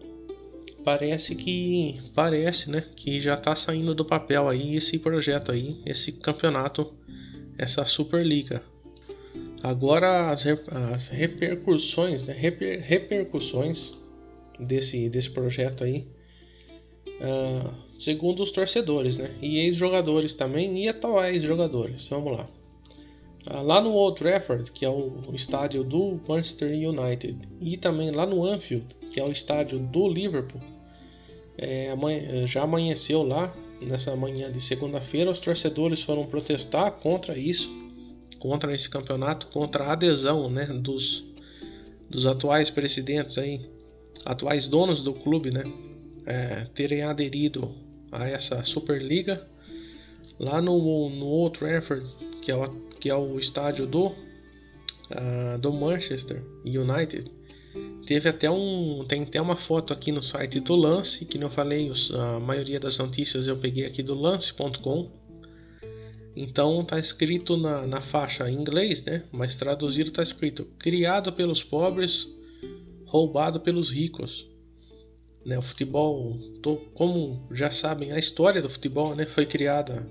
parece 0.84 1.36
que 1.36 2.02
parece, 2.14 2.70
né, 2.70 2.86
que 2.96 3.20
já 3.20 3.34
está 3.34 3.56
saindo 3.56 3.94
do 3.94 4.06
papel 4.06 4.48
aí 4.48 4.76
esse 4.76 4.98
projeto 4.98 5.52
aí, 5.52 5.82
esse 5.86 6.12
campeonato, 6.12 6.94
essa 7.58 7.86
Superliga. 7.86 8.64
Agora 9.64 10.32
as, 10.32 10.46
as 10.48 11.10
repercussões, 11.10 12.24
né, 12.24 12.34
reper, 12.34 12.82
repercussões 12.82 13.94
desse 14.60 15.10
desse 15.10 15.30
projeto 15.30 15.84
aí 15.84 16.08
uh, 17.22 17.74
segundo 17.98 18.42
os 18.42 18.52
torcedores, 18.52 19.18
né? 19.18 19.30
E 19.42 19.60
ex-jogadores 19.60 20.36
também 20.36 20.84
e 20.84 20.90
atuais 20.90 21.44
jogadores. 21.44 22.08
Vamos 22.08 22.38
lá. 22.38 22.50
Ah, 23.46 23.62
lá 23.62 23.82
no 23.82 23.94
Old 23.94 24.20
Trafford, 24.20 24.72
que 24.72 24.86
é 24.86 24.90
o 24.90 25.34
estádio 25.34 25.84
do 25.84 26.20
Manchester 26.28 26.72
United, 26.72 27.38
e 27.60 27.76
também 27.76 28.12
lá 28.12 28.26
no 28.26 28.46
Anfield, 28.46 28.86
que 29.12 29.20
é 29.20 29.24
o 29.24 29.32
estádio 29.32 29.80
do 29.80 30.08
Liverpool, 30.08 30.62
é, 31.58 31.94
já 32.46 32.64
amanheceu 32.64 33.24
lá 33.24 33.54
nessa 33.82 34.16
manhã 34.16 34.52
de 34.52 34.62
segunda-feira. 34.62 35.32
Os 35.32 35.40
torcedores 35.40 36.02
foram 36.02 36.24
protestar 36.24 36.92
contra 36.92 37.38
isso, 37.38 37.70
contra 38.40 38.74
esse 38.74 38.90
campeonato, 38.90 39.48
contra 39.48 39.86
a 39.86 39.94
adesão 39.94 40.50
né, 40.50 40.66
dos, 40.66 41.24
dos 42.10 42.26
atuais 42.26 42.70
presidentes 42.70 43.38
aí, 43.38 43.62
atuais 44.26 44.68
donos 44.68 45.04
do 45.04 45.14
clube, 45.14 45.52
né, 45.52 45.64
é, 46.26 46.66
terem 46.74 47.04
aderido 47.04 47.74
a 48.12 48.28
essa 48.28 48.64
Superliga 48.64 49.48
lá 50.40 50.62
no, 50.62 51.10
no 51.10 51.26
Old 51.26 51.60
que 52.42 52.52
é 52.52 52.56
o 52.56 52.92
que 53.02 53.10
é 53.10 53.16
o 53.16 53.40
estádio 53.40 53.88
do, 53.88 54.10
uh, 54.10 55.58
do 55.60 55.74
Manchester 55.74 56.44
United. 56.64 57.32
Teve 58.06 58.30
até 58.30 58.50
um. 58.50 59.06
Tem 59.08 59.24
até 59.24 59.42
uma 59.42 59.56
foto 59.56 59.94
aqui 59.94 60.12
no 60.12 60.22
site 60.22 60.60
do 60.60 60.76
Lance, 60.76 61.26
que 61.26 61.38
não 61.38 61.50
falei, 61.50 61.90
os, 61.90 62.12
a 62.12 62.40
maioria 62.40 62.80
das 62.80 62.98
notícias 62.98 63.48
eu 63.48 63.58
peguei 63.58 63.86
aqui 63.86 64.02
do 64.02 64.16
lance.com. 64.16 65.12
Então 66.36 66.84
tá 66.84 66.98
escrito 66.98 67.58
na, 67.58 67.86
na 67.86 68.02
faixa 68.02 68.50
em 68.50 68.56
inglês, 68.56 69.04
né? 69.04 69.24
Mas 69.32 69.56
traduzido 69.56 70.12
tá 70.12 70.24
escrito: 70.24 70.66
criado 70.80 71.32
pelos 71.34 71.64
pobres, 71.64 72.28
roubado 73.06 73.60
pelos 73.60 73.90
ricos. 73.92 74.50
Né, 75.44 75.58
o 75.58 75.62
futebol, 75.64 76.38
tô, 76.62 76.76
como 76.94 77.48
já 77.52 77.72
sabem, 77.72 78.12
a 78.12 78.20
história 78.20 78.62
do 78.62 78.70
futebol 78.70 79.16
né, 79.16 79.26
foi 79.26 79.44
criada 79.44 80.08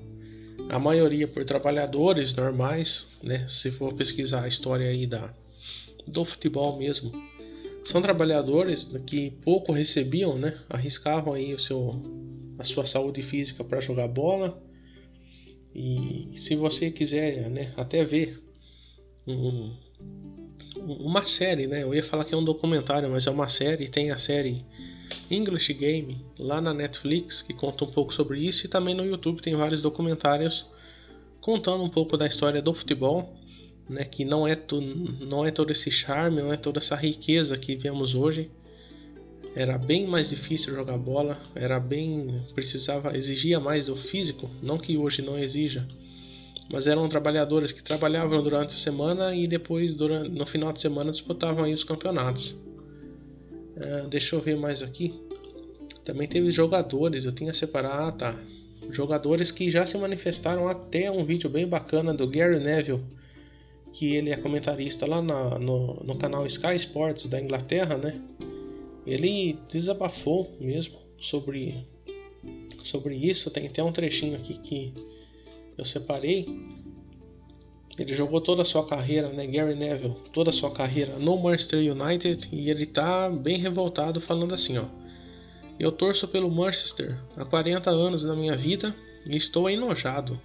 a 0.69 0.77
maioria 0.77 1.29
por 1.29 1.45
trabalhadores 1.45 2.35
normais, 2.35 3.07
né? 3.23 3.47
Se 3.49 3.71
for 3.71 3.95
pesquisar 3.95 4.43
a 4.43 4.49
história 4.49 4.89
aí 4.89 5.07
da, 5.07 5.33
do 6.07 6.25
futebol 6.25 6.77
mesmo, 6.77 7.13
são 7.85 8.01
trabalhadores 8.03 8.85
que 9.07 9.31
pouco 9.43 9.73
recebiam, 9.73 10.37
né? 10.39 10.59
Arriscavam 10.69 11.35
aí 11.35 11.55
o 11.55 11.59
seu, 11.59 12.03
a 12.59 12.65
sua 12.65 12.85
saúde 12.85 13.23
física 13.23 13.65
para 13.65 13.81
jogar 13.81 14.09
bola. 14.09 14.63
E 15.75 16.33
se 16.37 16.57
você 16.57 16.91
quiser, 16.91 17.49
né, 17.49 17.73
até 17.77 18.05
ver 18.05 18.43
um, 19.27 19.73
uma 20.77 21.25
série, 21.25 21.67
né? 21.67 21.83
Eu 21.83 21.95
ia 21.95 22.03
falar 22.03 22.25
que 22.25 22.35
é 22.35 22.37
um 22.37 22.45
documentário, 22.45 23.09
mas 23.11 23.27
é 23.27 23.31
uma 23.31 23.49
série. 23.49 23.89
Tem 23.89 24.11
a 24.11 24.19
série 24.19 24.65
English 25.31 25.73
Game 25.75 26.25
lá 26.39 26.61
na 26.61 26.75
Netflix 26.75 27.43
que 27.43 27.55
conta 27.55 27.85
um 27.85 27.89
pouco 27.89 28.13
sobre 28.13 28.41
isso 28.41 28.67
e 28.67 28.69
também 28.69 28.95
no 28.95 29.05
YouTube 29.05 29.41
tem 29.41 29.55
vários 29.55 29.83
documentários 29.83 30.67
contando 31.41 31.83
um 31.83 31.89
pouco 31.89 32.17
da 32.17 32.27
história 32.27 32.61
do 32.61 32.75
futebol, 32.75 33.35
né? 33.89 34.05
Que 34.05 34.25
não 34.25 34.47
é 34.47 34.55
tu, 34.55 34.81
não 34.81 35.45
é 35.45 35.51
todo 35.51 35.71
esse 35.71 35.91
charme, 35.91 36.43
não 36.43 36.53
é 36.53 36.57
toda 36.57 36.79
essa 36.79 36.95
riqueza 36.95 37.57
que 37.57 37.77
vemos 37.77 38.15
hoje. 38.15 38.51
Era 39.55 39.77
bem 39.77 40.07
mais 40.07 40.31
difícil 40.31 40.75
jogar 40.75 40.97
bola, 40.97 41.41
era 41.55 41.81
bem 41.81 42.45
precisava 42.55 43.17
exigia 43.17 43.59
mais 43.59 43.87
do 43.87 43.97
físico, 43.97 44.49
não 44.63 44.79
que 44.79 44.97
hoje 44.97 45.23
não 45.23 45.39
exija 45.39 45.87
mas 46.73 46.87
eram 46.87 47.09
trabalhadores 47.09 47.73
que 47.73 47.83
trabalhavam 47.83 48.43
durante 48.43 48.75
a 48.75 48.79
semana 48.79 49.35
e 49.35 49.47
depois 49.47 49.93
durante, 49.93 50.31
no 50.31 50.47
final 50.47 50.73
de 50.73 50.81
semana 50.81 51.11
disputavam 51.11 51.65
aí 51.65 51.75
os 51.75 51.83
campeonatos. 51.83 52.51
Uh, 53.77 54.07
deixa 54.09 54.37
eu 54.37 54.41
ver 54.41 54.57
mais 54.57 54.81
aqui. 54.81 55.21
Também 56.05 56.29
teve 56.29 56.51
jogadores, 56.53 57.25
eu 57.25 57.33
tinha 57.33 57.53
separado, 57.53 58.09
ah, 58.09 58.13
tá. 58.13 58.41
Jogadores 58.91 59.51
que 59.51 59.71
já 59.71 59.85
se 59.85 59.99
manifestaram 59.99 60.69
até 60.69 61.11
um 61.11 61.25
vídeo 61.25 61.51
bem 61.51 61.67
bacana 61.67 62.15
do 62.15 62.27
Gary 62.29 62.59
Neville, 62.59 63.03
que 63.93 64.15
ele 64.15 64.31
é 64.31 64.37
comentarista 64.37 65.07
lá 65.07 65.21
na, 65.21 65.59
no, 65.59 65.95
no 66.05 66.17
canal 66.17 66.47
Sky 66.47 66.75
Sports 66.77 67.27
da 67.27 67.41
Inglaterra, 67.41 67.97
né? 67.97 68.21
Ele 69.07 69.59
desabafou 69.69 70.57
mesmo 70.61 70.99
sobre, 71.19 71.87
sobre 72.83 73.15
isso. 73.15 73.51
Tem 73.51 73.67
até 73.67 73.83
um 73.83 73.93
trechinho 73.93 74.37
aqui 74.37 74.55
que 74.59 74.95
eu 75.77 75.85
separei. 75.85 76.47
Ele 77.99 78.15
jogou 78.15 78.41
toda 78.41 78.63
a 78.63 78.65
sua 78.65 78.87
carreira, 78.87 79.29
né, 79.31 79.47
Gary 79.47 79.75
Neville, 79.75 80.17
toda 80.33 80.51
a 80.51 80.53
sua 80.53 80.71
carreira 80.71 81.19
no 81.19 81.37
Manchester 81.37 81.81
United 81.93 82.49
e 82.51 82.71
ele 82.71 82.87
tá 82.87 83.29
bem 83.29 83.59
revoltado 83.59 84.21
falando 84.21 84.55
assim, 84.55 84.79
ó. 84.79 84.85
Eu 85.79 85.91
torço 85.91 86.29
pelo 86.29 86.51
Manchester 86.51 87.19
há 87.37 87.45
40 87.45 87.91
anos 87.91 88.23
na 88.23 88.37
minha 88.37 88.57
vida 88.57 88.95
e 89.27 89.37
estou 89.37 89.69
enojado. 89.69 90.41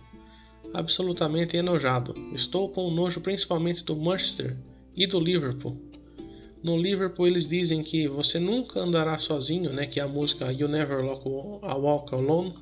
Absolutamente 0.76 1.58
enojado. 1.58 2.14
Estou 2.34 2.70
com 2.70 2.92
nojo 2.92 3.22
principalmente 3.22 3.84
do 3.84 3.96
Manchester 3.96 4.58
e 4.96 5.08
do 5.08 5.20
Liverpool. 5.20 5.78
No 6.64 6.78
Liverpool 6.78 7.28
eles 7.28 7.48
dizem 7.48 7.84
que 7.84 8.08
você 8.08 8.40
nunca 8.40 8.80
andará 8.80 9.18
sozinho, 9.20 9.72
né, 9.72 9.86
que 9.86 10.00
é 10.00 10.04
a 10.04 10.08
música 10.08 10.52
You 10.52 10.68
Never 10.68 11.04
Walk 11.04 12.14
Alone, 12.14 12.54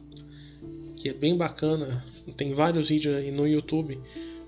que 0.95 1.10
é 1.10 1.13
bem 1.13 1.36
bacana. 1.36 2.06
Tem 2.38 2.54
vários 2.54 2.89
vídeos 2.89 3.15
aí 3.15 3.32
no 3.32 3.47
YouTube 3.47 3.99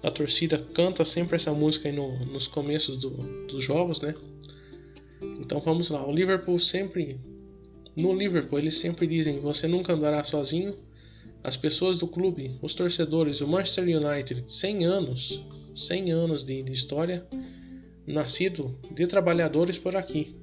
a 0.05 0.11
torcida 0.11 0.59
canta 0.59 1.03
sempre 1.03 1.35
essa 1.35 1.51
música 1.51 1.89
aí 1.89 1.95
no, 1.95 2.15
nos 2.25 2.45
começos 2.45 2.99
do, 2.99 3.09
dos 3.47 3.63
jogos, 3.63 4.01
né? 4.01 4.13
Então 5.39 5.59
vamos 5.59 5.89
lá. 5.89 6.07
O 6.07 6.11
Liverpool 6.11 6.59
sempre. 6.59 7.19
No 7.95 8.13
Liverpool, 8.13 8.59
eles 8.59 8.77
sempre 8.77 9.07
dizem: 9.07 9.39
você 9.39 9.67
nunca 9.67 9.93
andará 9.93 10.23
sozinho. 10.23 10.75
As 11.45 11.55
pessoas 11.55 11.99
do 11.99 12.07
clube, 12.07 12.57
os 12.59 12.73
torcedores, 12.73 13.39
o 13.39 13.47
Manchester 13.47 13.83
United, 13.83 14.51
100 14.51 14.83
anos, 14.83 15.45
100 15.75 16.11
anos 16.11 16.43
de, 16.43 16.63
de 16.63 16.71
história, 16.71 17.23
nascido 18.07 18.75
de 18.91 19.05
trabalhadores 19.05 19.77
por 19.77 19.95
aqui. 19.95 20.35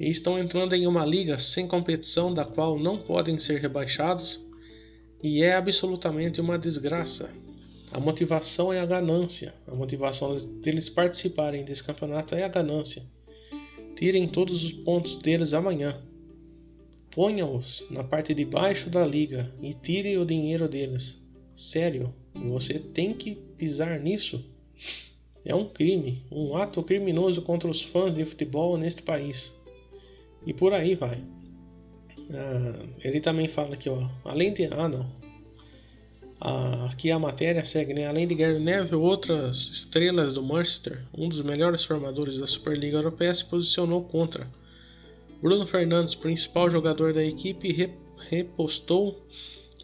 E 0.00 0.10
estão 0.10 0.36
entrando 0.36 0.74
em 0.74 0.84
uma 0.84 1.04
liga 1.04 1.38
sem 1.38 1.68
competição, 1.68 2.34
da 2.34 2.44
qual 2.44 2.76
não 2.76 2.98
podem 2.98 3.38
ser 3.38 3.60
rebaixados, 3.60 4.44
e 5.22 5.44
é 5.44 5.54
absolutamente 5.54 6.40
uma 6.40 6.58
desgraça. 6.58 7.30
A 7.92 8.00
motivação 8.00 8.72
é 8.72 8.80
a 8.80 8.86
ganância. 8.86 9.54
A 9.64 9.76
motivação 9.76 10.34
deles 10.60 10.88
participarem 10.88 11.64
desse 11.64 11.84
campeonato 11.84 12.34
é 12.34 12.42
a 12.42 12.48
ganância. 12.48 13.04
Tirem 13.94 14.26
todos 14.26 14.64
os 14.64 14.72
pontos 14.72 15.18
deles 15.18 15.54
amanhã. 15.54 16.02
Ponham-os 17.16 17.82
na 17.88 18.04
parte 18.04 18.34
de 18.34 18.44
baixo 18.44 18.90
da 18.90 19.06
liga 19.06 19.50
e 19.62 19.72
tirem 19.72 20.18
o 20.18 20.26
dinheiro 20.26 20.68
deles. 20.68 21.16
Sério, 21.54 22.14
você 22.34 22.78
tem 22.78 23.14
que 23.14 23.34
pisar 23.56 23.98
nisso. 23.98 24.44
É 25.42 25.54
um 25.54 25.64
crime, 25.64 26.22
um 26.30 26.54
ato 26.54 26.82
criminoso 26.82 27.40
contra 27.40 27.70
os 27.70 27.82
fãs 27.82 28.14
de 28.14 28.24
futebol 28.26 28.76
neste 28.76 29.02
país. 29.02 29.50
E 30.44 30.52
por 30.52 30.74
aí 30.74 30.94
vai. 30.94 31.24
Ah, 32.30 32.84
ele 33.02 33.18
também 33.18 33.48
fala 33.48 33.72
aqui, 33.72 33.88
ó. 33.88 34.06
Além 34.22 34.52
de. 34.52 34.66
Ah, 34.66 34.86
não. 34.86 35.10
Ah, 36.38 36.90
aqui 36.92 37.10
a 37.10 37.18
matéria 37.18 37.64
segue, 37.64 37.94
né? 37.94 38.06
Além 38.06 38.26
de 38.26 38.34
Gary 38.34 38.58
Neville, 38.58 38.96
outras 38.96 39.56
estrelas 39.56 40.34
do 40.34 40.42
Manchester, 40.42 41.02
um 41.16 41.30
dos 41.30 41.40
melhores 41.40 41.82
formadores 41.82 42.36
da 42.36 42.46
Superliga 42.46 42.98
Europeia, 42.98 43.34
se 43.34 43.46
posicionou 43.46 44.04
contra. 44.04 44.46
Bruno 45.40 45.66
Fernandes, 45.66 46.14
principal 46.14 46.70
jogador 46.70 47.12
da 47.12 47.22
equipe, 47.22 47.92
repostou 48.30 49.26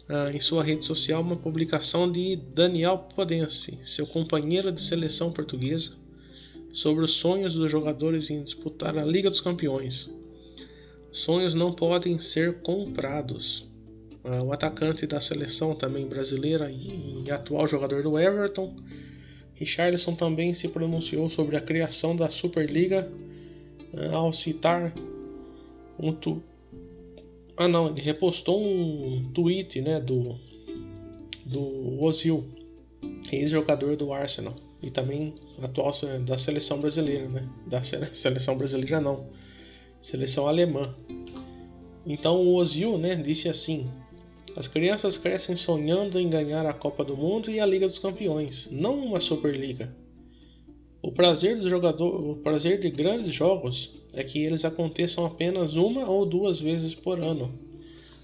ah, 0.09 0.31
em 0.33 0.39
sua 0.39 0.63
rede 0.63 0.83
social 0.83 1.21
uma 1.21 1.35
publicação 1.35 2.11
de 2.11 2.35
Daniel 2.35 2.97
Podense, 3.15 3.79
seu 3.85 4.07
companheiro 4.07 4.71
de 4.71 4.81
seleção 4.81 5.31
portuguesa, 5.31 5.91
sobre 6.73 7.05
os 7.05 7.11
sonhos 7.11 7.53
dos 7.53 7.71
jogadores 7.71 8.29
em 8.29 8.41
disputar 8.41 8.97
a 8.97 9.05
Liga 9.05 9.29
dos 9.29 9.39
Campeões. 9.39 10.09
Sonhos 11.11 11.53
não 11.53 11.71
podem 11.71 12.17
ser 12.17 12.61
comprados. 12.61 13.65
Uh, 14.23 14.41
o 14.45 14.53
atacante 14.53 15.05
da 15.05 15.19
seleção 15.19 15.75
também 15.75 16.07
brasileira 16.07 16.71
e, 16.71 17.23
e 17.25 17.31
atual 17.31 17.67
jogador 17.67 18.01
do 18.01 18.17
Everton. 18.17 18.75
Richarlison 19.53 20.15
também 20.15 20.53
se 20.53 20.67
pronunciou 20.67 21.29
sobre 21.29 21.57
a 21.57 21.61
criação 21.61 22.15
da 22.15 22.29
Superliga 22.29 23.07
uh, 23.93 24.15
ao 24.15 24.33
citar 24.33 24.93
um 26.03 26.11
tu... 26.11 26.43
Ah 27.55 27.67
não, 27.67 27.87
ele 27.87 28.01
repostou 28.01 28.61
um 28.61 29.31
tweet 29.33 29.81
né, 29.81 29.99
do, 29.99 30.35
do 31.45 32.01
Ozil, 32.01 32.45
ex-jogador 33.31 33.95
do 33.95 34.11
Arsenal 34.11 34.55
e 34.81 34.91
também 34.91 35.33
atual 35.61 35.91
da 36.25 36.37
seleção 36.37 36.79
brasileira, 36.79 37.29
né? 37.29 37.47
Da 37.67 37.81
seleção 38.11 38.57
brasileira 38.57 38.99
não, 38.99 39.29
seleção 40.01 40.47
alemã. 40.47 40.93
Então 42.05 42.41
o 42.41 42.55
Ozil, 42.55 42.97
né, 42.97 43.15
disse 43.15 43.47
assim: 43.47 43.89
as 44.57 44.67
crianças 44.67 45.17
crescem 45.17 45.55
sonhando 45.55 46.19
em 46.19 46.29
ganhar 46.29 46.65
a 46.65 46.73
Copa 46.73 47.05
do 47.05 47.15
Mundo 47.15 47.49
e 47.49 47.59
a 47.59 47.65
Liga 47.65 47.87
dos 47.87 47.99
Campeões, 47.99 48.67
não 48.69 48.99
uma 48.99 49.21
Superliga. 49.21 49.95
O 51.03 51.11
prazer 51.11 51.59
do 51.59 51.69
jogador, 51.69 52.31
o 52.31 52.37
prazer 52.37 52.79
de 52.79 52.89
grandes 52.89 53.33
jogos 53.33 53.91
é 54.13 54.23
que 54.23 54.39
eles 54.39 54.63
aconteçam 54.63 55.25
apenas 55.25 55.75
uma 55.75 56.09
ou 56.09 56.25
duas 56.25 56.61
vezes 56.61 56.95
por 56.95 57.19
ano. 57.19 57.53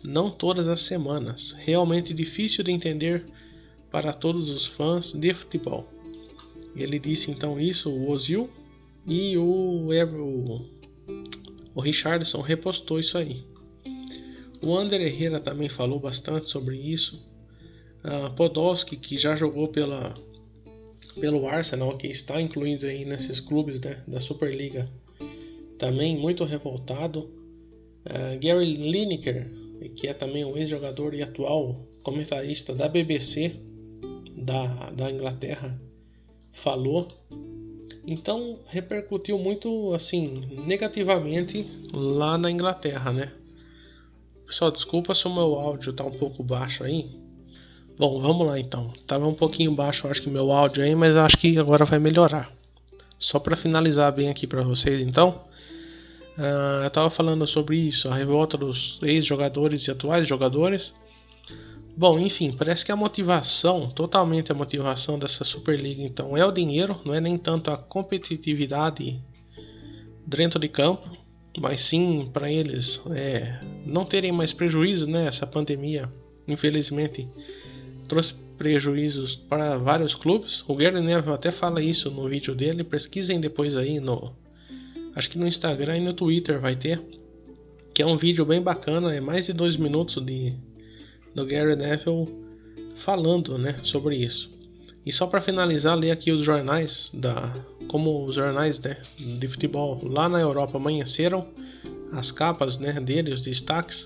não 0.02 0.32
todas 0.32 0.70
as 0.70 0.80
semanas. 0.80 1.54
Realmente 1.60 2.14
difícil 2.14 2.64
de 2.64 2.72
entender 2.72 3.26
para 3.92 4.14
todos 4.14 4.50
os 4.50 4.66
fãs 4.66 5.12
de 5.12 5.34
futebol. 5.34 5.90
Ele 6.74 6.98
disse 6.98 7.30
então 7.30 7.60
isso, 7.60 7.90
o 7.90 8.10
Ozil, 8.10 8.50
e 9.06 9.38
o, 9.38 9.90
o, 11.76 11.82
Richardson 11.82 12.40
repostou 12.40 12.98
isso 12.98 13.18
aí. 13.18 13.44
O 14.62 14.74
Ander 14.74 15.02
Herrera 15.02 15.42
também 15.42 15.68
falou 15.68 16.00
bastante 16.00 16.48
sobre 16.48 16.78
isso. 16.78 17.22
Uh, 18.06 18.34
Podolski, 18.36 18.96
que 18.96 19.18
já 19.18 19.36
jogou 19.36 19.68
pela, 19.68 20.14
pelo 21.20 21.48
Arsenal, 21.48 21.98
que 21.98 22.08
está 22.08 22.42
incluído 22.42 22.86
aí 22.86 23.06
nesses 23.06 23.40
clubes 23.40 23.80
né, 23.80 24.02
da 24.08 24.20
Superliga, 24.20 24.90
também 25.78 26.18
muito 26.18 26.44
revoltado. 26.44 27.30
Uh, 28.06 28.40
Gary 28.42 28.76
Lineker, 28.76 29.52
que 29.96 30.08
é 30.08 30.14
também 30.14 30.46
um 30.46 30.58
ex-jogador 30.58 31.14
e 31.14 31.22
atual 31.22 31.88
comentarista 32.04 32.74
da 32.74 32.88
BBC 32.88 33.56
da, 34.36 34.66
da 34.92 35.12
Inglaterra, 35.12 35.80
falou. 36.52 37.08
Então 38.06 38.60
repercutiu 38.68 39.38
muito 39.38 39.94
assim 39.94 40.42
negativamente 40.66 41.66
lá 41.94 42.38
na 42.38 42.50
Inglaterra, 42.50 43.12
né? 43.12 43.32
Pessoal, 44.46 44.72
desculpa 44.72 45.14
se 45.14 45.28
o 45.28 45.34
meu 45.34 45.56
áudio 45.56 45.94
tá 45.94 46.04
um 46.04 46.12
pouco 46.12 46.42
baixo 46.42 46.84
aí. 46.84 47.29
Bom, 48.00 48.22
vamos 48.22 48.48
lá 48.48 48.58
então. 48.58 48.94
Tava 49.06 49.28
um 49.28 49.34
pouquinho 49.34 49.76
baixo, 49.76 50.08
acho 50.08 50.22
que 50.22 50.30
meu 50.30 50.54
áudio 50.54 50.82
aí, 50.82 50.96
mas 50.96 51.18
acho 51.18 51.38
que 51.38 51.58
agora 51.60 51.84
vai 51.84 52.00
melhorar. 52.00 52.50
Só 53.18 53.40
para 53.40 53.58
finalizar 53.58 54.10
bem 54.14 54.30
aqui 54.30 54.48
para 54.48 54.62
vocês, 54.62 55.02
então, 55.02 55.42
uh, 56.38 56.86
eu 56.86 56.90
tava 56.92 57.10
falando 57.10 57.46
sobre 57.46 57.76
isso, 57.76 58.08
a 58.08 58.16
revolta 58.16 58.56
dos 58.56 59.00
ex-jogadores 59.04 59.86
e 59.86 59.92
atuais 59.92 60.26
jogadores. 60.26 60.94
Bom, 61.98 62.18
enfim, 62.18 62.54
parece 62.54 62.86
que 62.86 62.92
a 62.94 62.96
motivação, 62.96 63.90
totalmente 63.90 64.50
a 64.50 64.56
motivação 64.56 65.20
dessa 65.20 65.44
Superliga, 65.44 66.02
então, 66.02 66.38
é 66.38 66.46
o 66.46 66.54
dinheiro, 66.54 67.02
não 67.04 67.14
é 67.14 67.20
nem 67.20 67.38
tanto 67.38 67.70
a 67.70 67.76
competitividade 67.76 69.22
dentro 70.26 70.58
de 70.58 70.70
campo, 70.70 71.06
mas 71.60 71.82
sim 71.82 72.30
para 72.32 72.50
eles 72.50 73.02
é, 73.12 73.60
não 73.86 74.06
terem 74.06 74.32
mais 74.32 74.54
prejuízo, 74.54 75.06
né? 75.06 75.28
Essa 75.28 75.46
pandemia, 75.46 76.10
infelizmente, 76.48 77.28
trouxe 78.10 78.34
prejuízos 78.58 79.38
para 79.38 79.78
vários 79.78 80.14
clubes. 80.14 80.66
O 80.68 80.76
Gary 80.76 81.00
Neville 81.00 81.34
até 81.34 81.52
fala 81.52 81.82
isso 81.82 82.12
no 82.12 82.28
vídeo 82.28 82.54
dele. 82.54 82.84
Pesquisem 82.84 83.40
depois 83.40 83.78
aí 83.78 84.02
no, 84.02 84.36
acho 85.16 85.30
que 85.30 85.38
no 85.38 85.48
Instagram 85.48 85.98
e 85.98 86.02
no 86.02 86.12
Twitter 86.12 86.60
vai 86.60 86.76
ter, 86.76 87.02
que 87.94 88.02
é 88.02 88.06
um 88.06 88.18
vídeo 88.18 88.44
bem 88.46 88.62
bacana, 88.62 89.16
é 89.16 89.22
mais 89.22 89.46
de 89.46 89.54
dois 89.54 89.78
minutos 89.78 90.22
de 90.26 90.54
do 91.34 91.46
Gary 91.46 91.76
Neville 91.76 92.28
falando, 92.98 93.58
né, 93.58 93.80
sobre 93.84 94.18
isso. 94.18 94.52
E 95.06 95.14
só 95.14 95.26
para 95.26 95.40
finalizar, 95.40 95.96
ler 95.96 96.12
aqui 96.12 96.32
os 96.32 96.42
jornais 96.42 97.12
da 97.14 97.54
como 97.88 98.26
os 98.26 98.36
jornais, 98.36 98.80
né, 98.80 98.98
de 99.18 99.48
futebol 99.48 100.00
lá 100.04 100.28
na 100.28 100.40
Europa 100.40 100.78
amanheceram, 100.78 101.48
as 102.12 102.32
capas, 102.32 102.78
né, 102.78 102.94
dele, 102.94 103.32
os 103.32 103.44
destaques. 103.44 104.04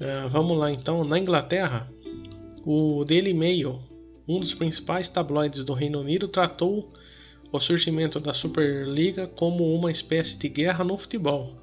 Uh, 0.00 0.28
vamos 0.30 0.56
lá 0.58 0.70
então, 0.70 1.04
na 1.04 1.18
Inglaterra, 1.18 1.90
o 2.70 3.04
Daily 3.04 3.32
Mail, 3.32 3.80
um 4.28 4.38
dos 4.40 4.52
principais 4.52 5.08
tabloides 5.08 5.64
do 5.64 5.72
Reino 5.72 6.00
Unido, 6.00 6.28
tratou 6.28 6.92
o 7.50 7.58
surgimento 7.60 8.20
da 8.20 8.34
Superliga 8.34 9.26
como 9.26 9.74
uma 9.74 9.90
espécie 9.90 10.36
de 10.36 10.48
guerra 10.48 10.84
no 10.84 10.98
futebol 10.98 11.56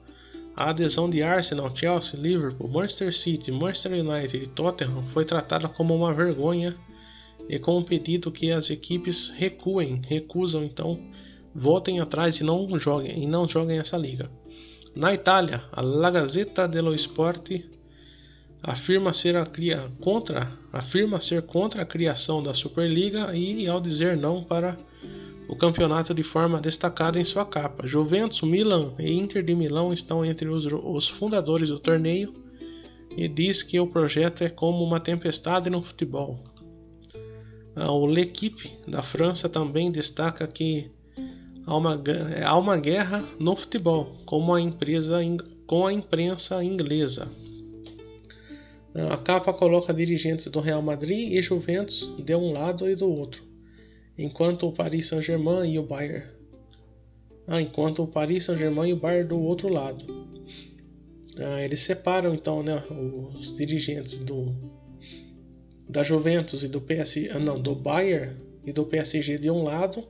a 0.56 0.70
adesão 0.70 1.10
de 1.10 1.22
Arsenal, 1.22 1.76
Chelsea, 1.76 2.20
Liverpool, 2.20 2.70
Manchester 2.70 3.14
City, 3.14 3.52
Manchester 3.52 3.92
United 3.92 4.38
e 4.38 4.48
Tottenham 4.48 5.04
foi 5.12 5.26
tratada 5.26 5.68
como 5.68 5.94
uma 5.94 6.14
vergonha 6.14 6.76
e 7.50 7.60
com 7.60 7.78
um 7.78 7.84
pedido 7.84 8.32
que 8.32 8.52
as 8.52 8.70
equipes 8.70 9.30
recuem, 9.30 10.02
recusam 10.08 10.64
então, 10.64 11.00
voltem 11.54 12.00
atrás 12.00 12.40
e 12.40 12.44
não 12.44 12.80
joguem 12.80 13.22
e 13.22 13.28
não 13.28 13.48
joguem 13.48 13.80
essa 13.80 13.98
liga. 13.98 14.32
Na 14.96 15.14
Itália, 15.14 15.62
a 15.74 15.82
La 15.82 16.10
Gazzetta 16.10 16.68
dello 16.68 16.96
Sport 16.96 17.52
afirma 18.68 19.14
ser, 19.14 19.38
a 19.38 19.46
cria, 19.46 19.92
contra, 20.02 20.52
afirma 20.74 21.22
ser 21.22 21.44
contra 21.44 21.84
a 21.84 21.86
criação 21.86 22.42
da 22.42 22.52
Superliga 22.52 23.36
e 23.36 23.68
ao 23.68 23.80
dizer 23.80 24.18
não 24.18 24.44
para 24.44 24.76
o 25.48 25.56
campeonato 25.56 26.16
de 26.16 26.24
forma 26.24 26.60
destacada 26.60 27.20
em 27.20 27.24
sua 27.24 27.46
capa. 27.46 27.86
Juventus, 27.86 28.42
Milan 28.42 28.94
e 28.98 29.14
Inter 29.14 29.44
de 29.44 29.54
Milão 29.54 29.94
estão 29.94 30.26
entre 30.26 30.48
os, 30.48 30.66
os 30.66 31.08
fundadores 31.08 31.70
do 31.70 31.80
torneio 31.80 32.34
e 33.16 33.28
diz 33.28 33.62
que 33.62 33.80
o 33.80 33.86
projeto 33.86 34.44
é 34.44 34.50
como 34.50 34.84
uma 34.84 35.00
tempestade 35.00 35.70
no 35.70 35.84
futebol. 35.84 36.40
Ah, 37.76 37.92
o 37.92 38.08
L'Equipe 38.08 38.72
da 38.88 39.04
França 39.04 39.48
também 39.48 39.92
destaca 39.92 40.48
que 40.48 40.90
há 41.68 41.78
uma, 41.78 42.02
há 42.44 42.58
uma 42.58 42.78
guerra 42.78 43.24
no 43.40 43.56
futebol 43.56 44.18
como 44.26 44.56
a 44.56 44.60
empresa, 44.60 45.20
com 45.68 45.86
a 45.86 45.94
imprensa 45.94 46.64
inglesa. 46.64 47.30
Ah, 48.96 49.14
a 49.14 49.18
capa 49.18 49.54
coloca 49.54 49.94
dirigentes 49.94 50.48
do 50.48 50.60
Real 50.60 50.82
Madrid 50.82 51.34
e 51.34 51.42
Juventus 51.42 52.10
de 52.18 52.36
um 52.36 52.52
lado 52.52 52.90
e 52.90 52.96
do 52.96 53.12
outro 53.12 53.56
enquanto 54.18 54.68
o 54.68 54.72
Paris 54.72 55.08
Saint-Germain 55.08 55.72
e 55.72 55.80
o 55.80 55.84
Bayern. 55.84 56.26
Ah, 57.48 57.62
enquanto 57.62 58.04
o 58.04 58.08
Paris 58.08 58.46
Saint-Germain 58.46 58.90
e 58.90 58.94
o 58.94 58.98
Bayern 58.98 59.28
do 59.28 59.40
outro 59.40 59.72
lado. 59.72 60.06
Ah, 61.38 61.62
eles 61.62 61.82
separam 61.82 62.34
então 62.34 62.64
né, 62.64 62.84
os 63.36 63.56
dirigentes 63.56 64.18
do 64.20 64.56
da 65.88 66.02
Juventus 66.02 66.64
e 66.64 66.68
do 66.68 66.82
PSG, 66.82 67.30
ah, 67.32 67.40
não, 67.40 67.62
do 67.62 67.76
Bayern 67.76 68.36
e 68.66 68.72
do 68.72 68.86
PSG 68.86 69.38
de 69.38 69.52
um 69.52 69.64
lado 69.64 70.04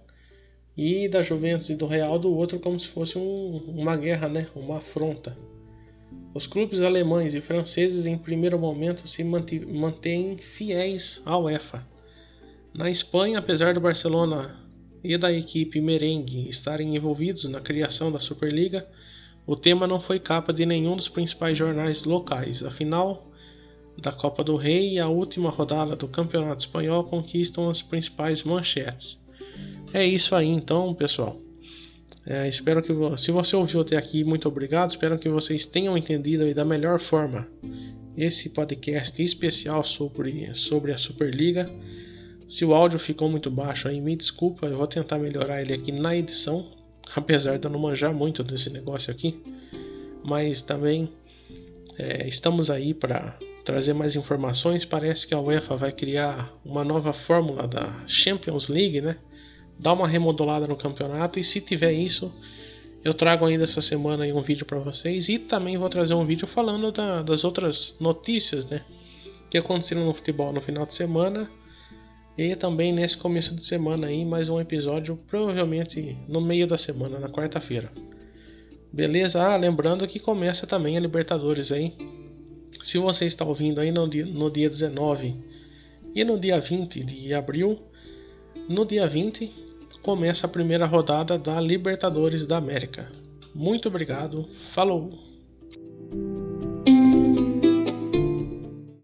e 0.77 1.09
da 1.09 1.21
Juventus 1.21 1.69
e 1.69 1.75
do 1.75 1.85
Real 1.85 2.17
do 2.17 2.33
outro 2.33 2.59
como 2.59 2.79
se 2.79 2.87
fosse 2.87 3.17
um, 3.17 3.57
uma 3.67 3.97
guerra, 3.97 4.29
né, 4.29 4.47
uma 4.55 4.77
afronta. 4.77 5.37
Os 6.35 6.45
clubes 6.45 6.81
alemães 6.81 7.33
e 7.33 7.41
franceses 7.41 8.05
em 8.05 8.15
primeiro 8.15 8.59
momento 8.59 9.07
se 9.07 9.23
mantêm 9.23 10.37
fiéis 10.37 11.19
à 11.25 11.35
UEFA 11.35 11.95
na 12.77 12.89
Espanha, 12.89 13.39
apesar 13.39 13.73
do 13.73 13.79
Barcelona 13.79 14.59
e 15.01 15.17
da 15.17 15.31
equipe 15.31 15.79
merengue 15.79 16.49
estarem 16.49 16.93
envolvidos 16.93 17.45
na 17.45 17.61
criação 17.61 18.11
da 18.11 18.19
Superliga, 18.19 18.85
o 19.47 19.55
tema 19.55 19.87
não 19.87 19.97
foi 19.97 20.19
capa 20.19 20.51
de 20.51 20.65
nenhum 20.65 20.97
dos 20.97 21.07
principais 21.07 21.57
jornais 21.57 22.03
locais. 22.03 22.61
A 22.61 22.69
final 22.69 23.31
da 23.97 24.11
Copa 24.11 24.43
do 24.43 24.57
Rei 24.57 24.95
e 24.95 24.99
a 24.99 25.07
última 25.07 25.49
rodada 25.49 25.95
do 25.95 26.05
Campeonato 26.05 26.65
Espanhol 26.65 27.05
conquistam 27.05 27.69
as 27.69 27.81
principais 27.81 28.43
manchetes. 28.43 29.17
É 29.93 30.05
isso 30.05 30.35
aí 30.35 30.49
então, 30.49 30.93
pessoal. 30.93 31.44
É, 32.27 32.47
espero 32.47 32.81
que 32.81 32.91
se 33.17 33.31
você 33.31 33.55
ouviu 33.55 33.81
até 33.81 33.97
aqui, 33.97 34.23
muito 34.23 34.47
obrigado. 34.47 34.89
Espero 34.89 35.17
que 35.19 35.29
vocês 35.29 35.65
tenham 35.65 35.95
entendido 35.95 36.51
da 36.53 36.65
melhor 36.65 36.99
forma 36.99 37.47
esse 38.17 38.49
podcast 38.49 39.21
especial 39.21 39.83
sobre, 39.83 40.53
sobre 40.55 40.91
a 40.91 40.97
Superliga. 40.97 41.69
Se 42.49 42.65
o 42.65 42.73
áudio 42.73 42.97
ficou 42.97 43.29
muito 43.29 43.51
baixo 43.51 43.87
aí, 43.87 44.01
me 44.01 44.15
desculpa, 44.15 44.65
eu 44.65 44.77
vou 44.77 44.87
tentar 44.87 45.19
melhorar 45.19 45.61
ele 45.61 45.73
aqui 45.73 45.91
na 45.91 46.15
edição, 46.15 46.71
apesar 47.15 47.57
de 47.57 47.67
eu 47.67 47.71
não 47.71 47.79
manjar 47.79 48.13
muito 48.13 48.43
desse 48.43 48.69
negócio 48.71 49.11
aqui. 49.11 49.39
Mas 50.23 50.63
também 50.63 51.09
é, 51.97 52.27
estamos 52.27 52.71
aí 52.71 52.93
para 52.93 53.37
trazer 53.63 53.93
mais 53.93 54.15
informações. 54.15 54.83
Parece 54.83 55.27
que 55.27 55.33
a 55.35 55.39
UEFA 55.39 55.75
vai 55.75 55.91
criar 55.91 56.51
uma 56.65 56.83
nova 56.83 57.13
fórmula 57.13 57.67
da 57.67 57.93
Champions 58.07 58.67
League, 58.67 59.01
né? 59.01 59.17
Dar 59.77 59.93
uma 59.93 60.07
remodelada 60.07 60.67
no 60.67 60.75
campeonato 60.75 61.39
e 61.39 61.43
se 61.43 61.59
tiver 61.61 61.91
isso, 61.91 62.31
eu 63.03 63.13
trago 63.13 63.45
ainda 63.45 63.65
essa 63.65 63.81
semana 63.81 64.25
um 64.25 64.41
vídeo 64.41 64.65
para 64.65 64.79
vocês 64.79 65.29
e 65.29 65.37
também 65.37 65.77
vou 65.77 65.89
trazer 65.89 66.15
um 66.15 66.25
vídeo 66.25 66.47
falando 66.47 66.91
da, 66.91 67.21
das 67.21 67.43
outras 67.43 67.93
notícias, 67.99 68.65
né? 68.65 68.83
Que 69.49 69.59
aconteceram 69.59 70.05
no 70.05 70.13
futebol 70.13 70.51
no 70.51 70.59
final 70.59 70.85
de 70.85 70.95
semana 70.95 71.49
e 72.37 72.55
também 72.55 72.91
nesse 72.91 73.15
começo 73.15 73.53
de 73.55 73.63
semana 73.63 74.07
aí, 74.07 74.25
mais 74.25 74.49
um 74.49 74.59
episódio, 74.59 75.17
provavelmente 75.27 76.17
no 76.27 76.41
meio 76.41 76.65
da 76.65 76.77
semana, 76.77 77.19
na 77.19 77.29
quarta-feira. 77.29 77.91
Beleza? 78.91 79.41
Ah, 79.41 79.55
lembrando 79.55 80.07
que 80.07 80.19
começa 80.19 80.65
também 80.65 80.97
a 80.97 80.99
Libertadores 80.99 81.71
aí. 81.71 81.93
Se 82.83 82.97
você 82.97 83.25
está 83.25 83.45
ouvindo 83.45 83.79
aí 83.81 83.91
no 83.91 84.09
dia, 84.09 84.25
no 84.25 84.49
dia 84.49 84.67
19 84.67 85.35
e 86.15 86.23
no 86.23 86.39
dia 86.39 86.59
20 86.59 87.03
de 87.03 87.33
abril, 87.33 87.79
no 88.67 88.85
dia 88.85 89.05
20 89.05 89.64
começa 90.05 90.45
a 90.45 90.49
primeira 90.49 90.85
rodada 90.85 91.35
da 91.35 91.59
Libertadores 91.59 92.45
da 92.45 92.57
América. 92.57 93.11
Muito 93.55 93.87
obrigado, 93.87 94.47
falou! 94.69 95.24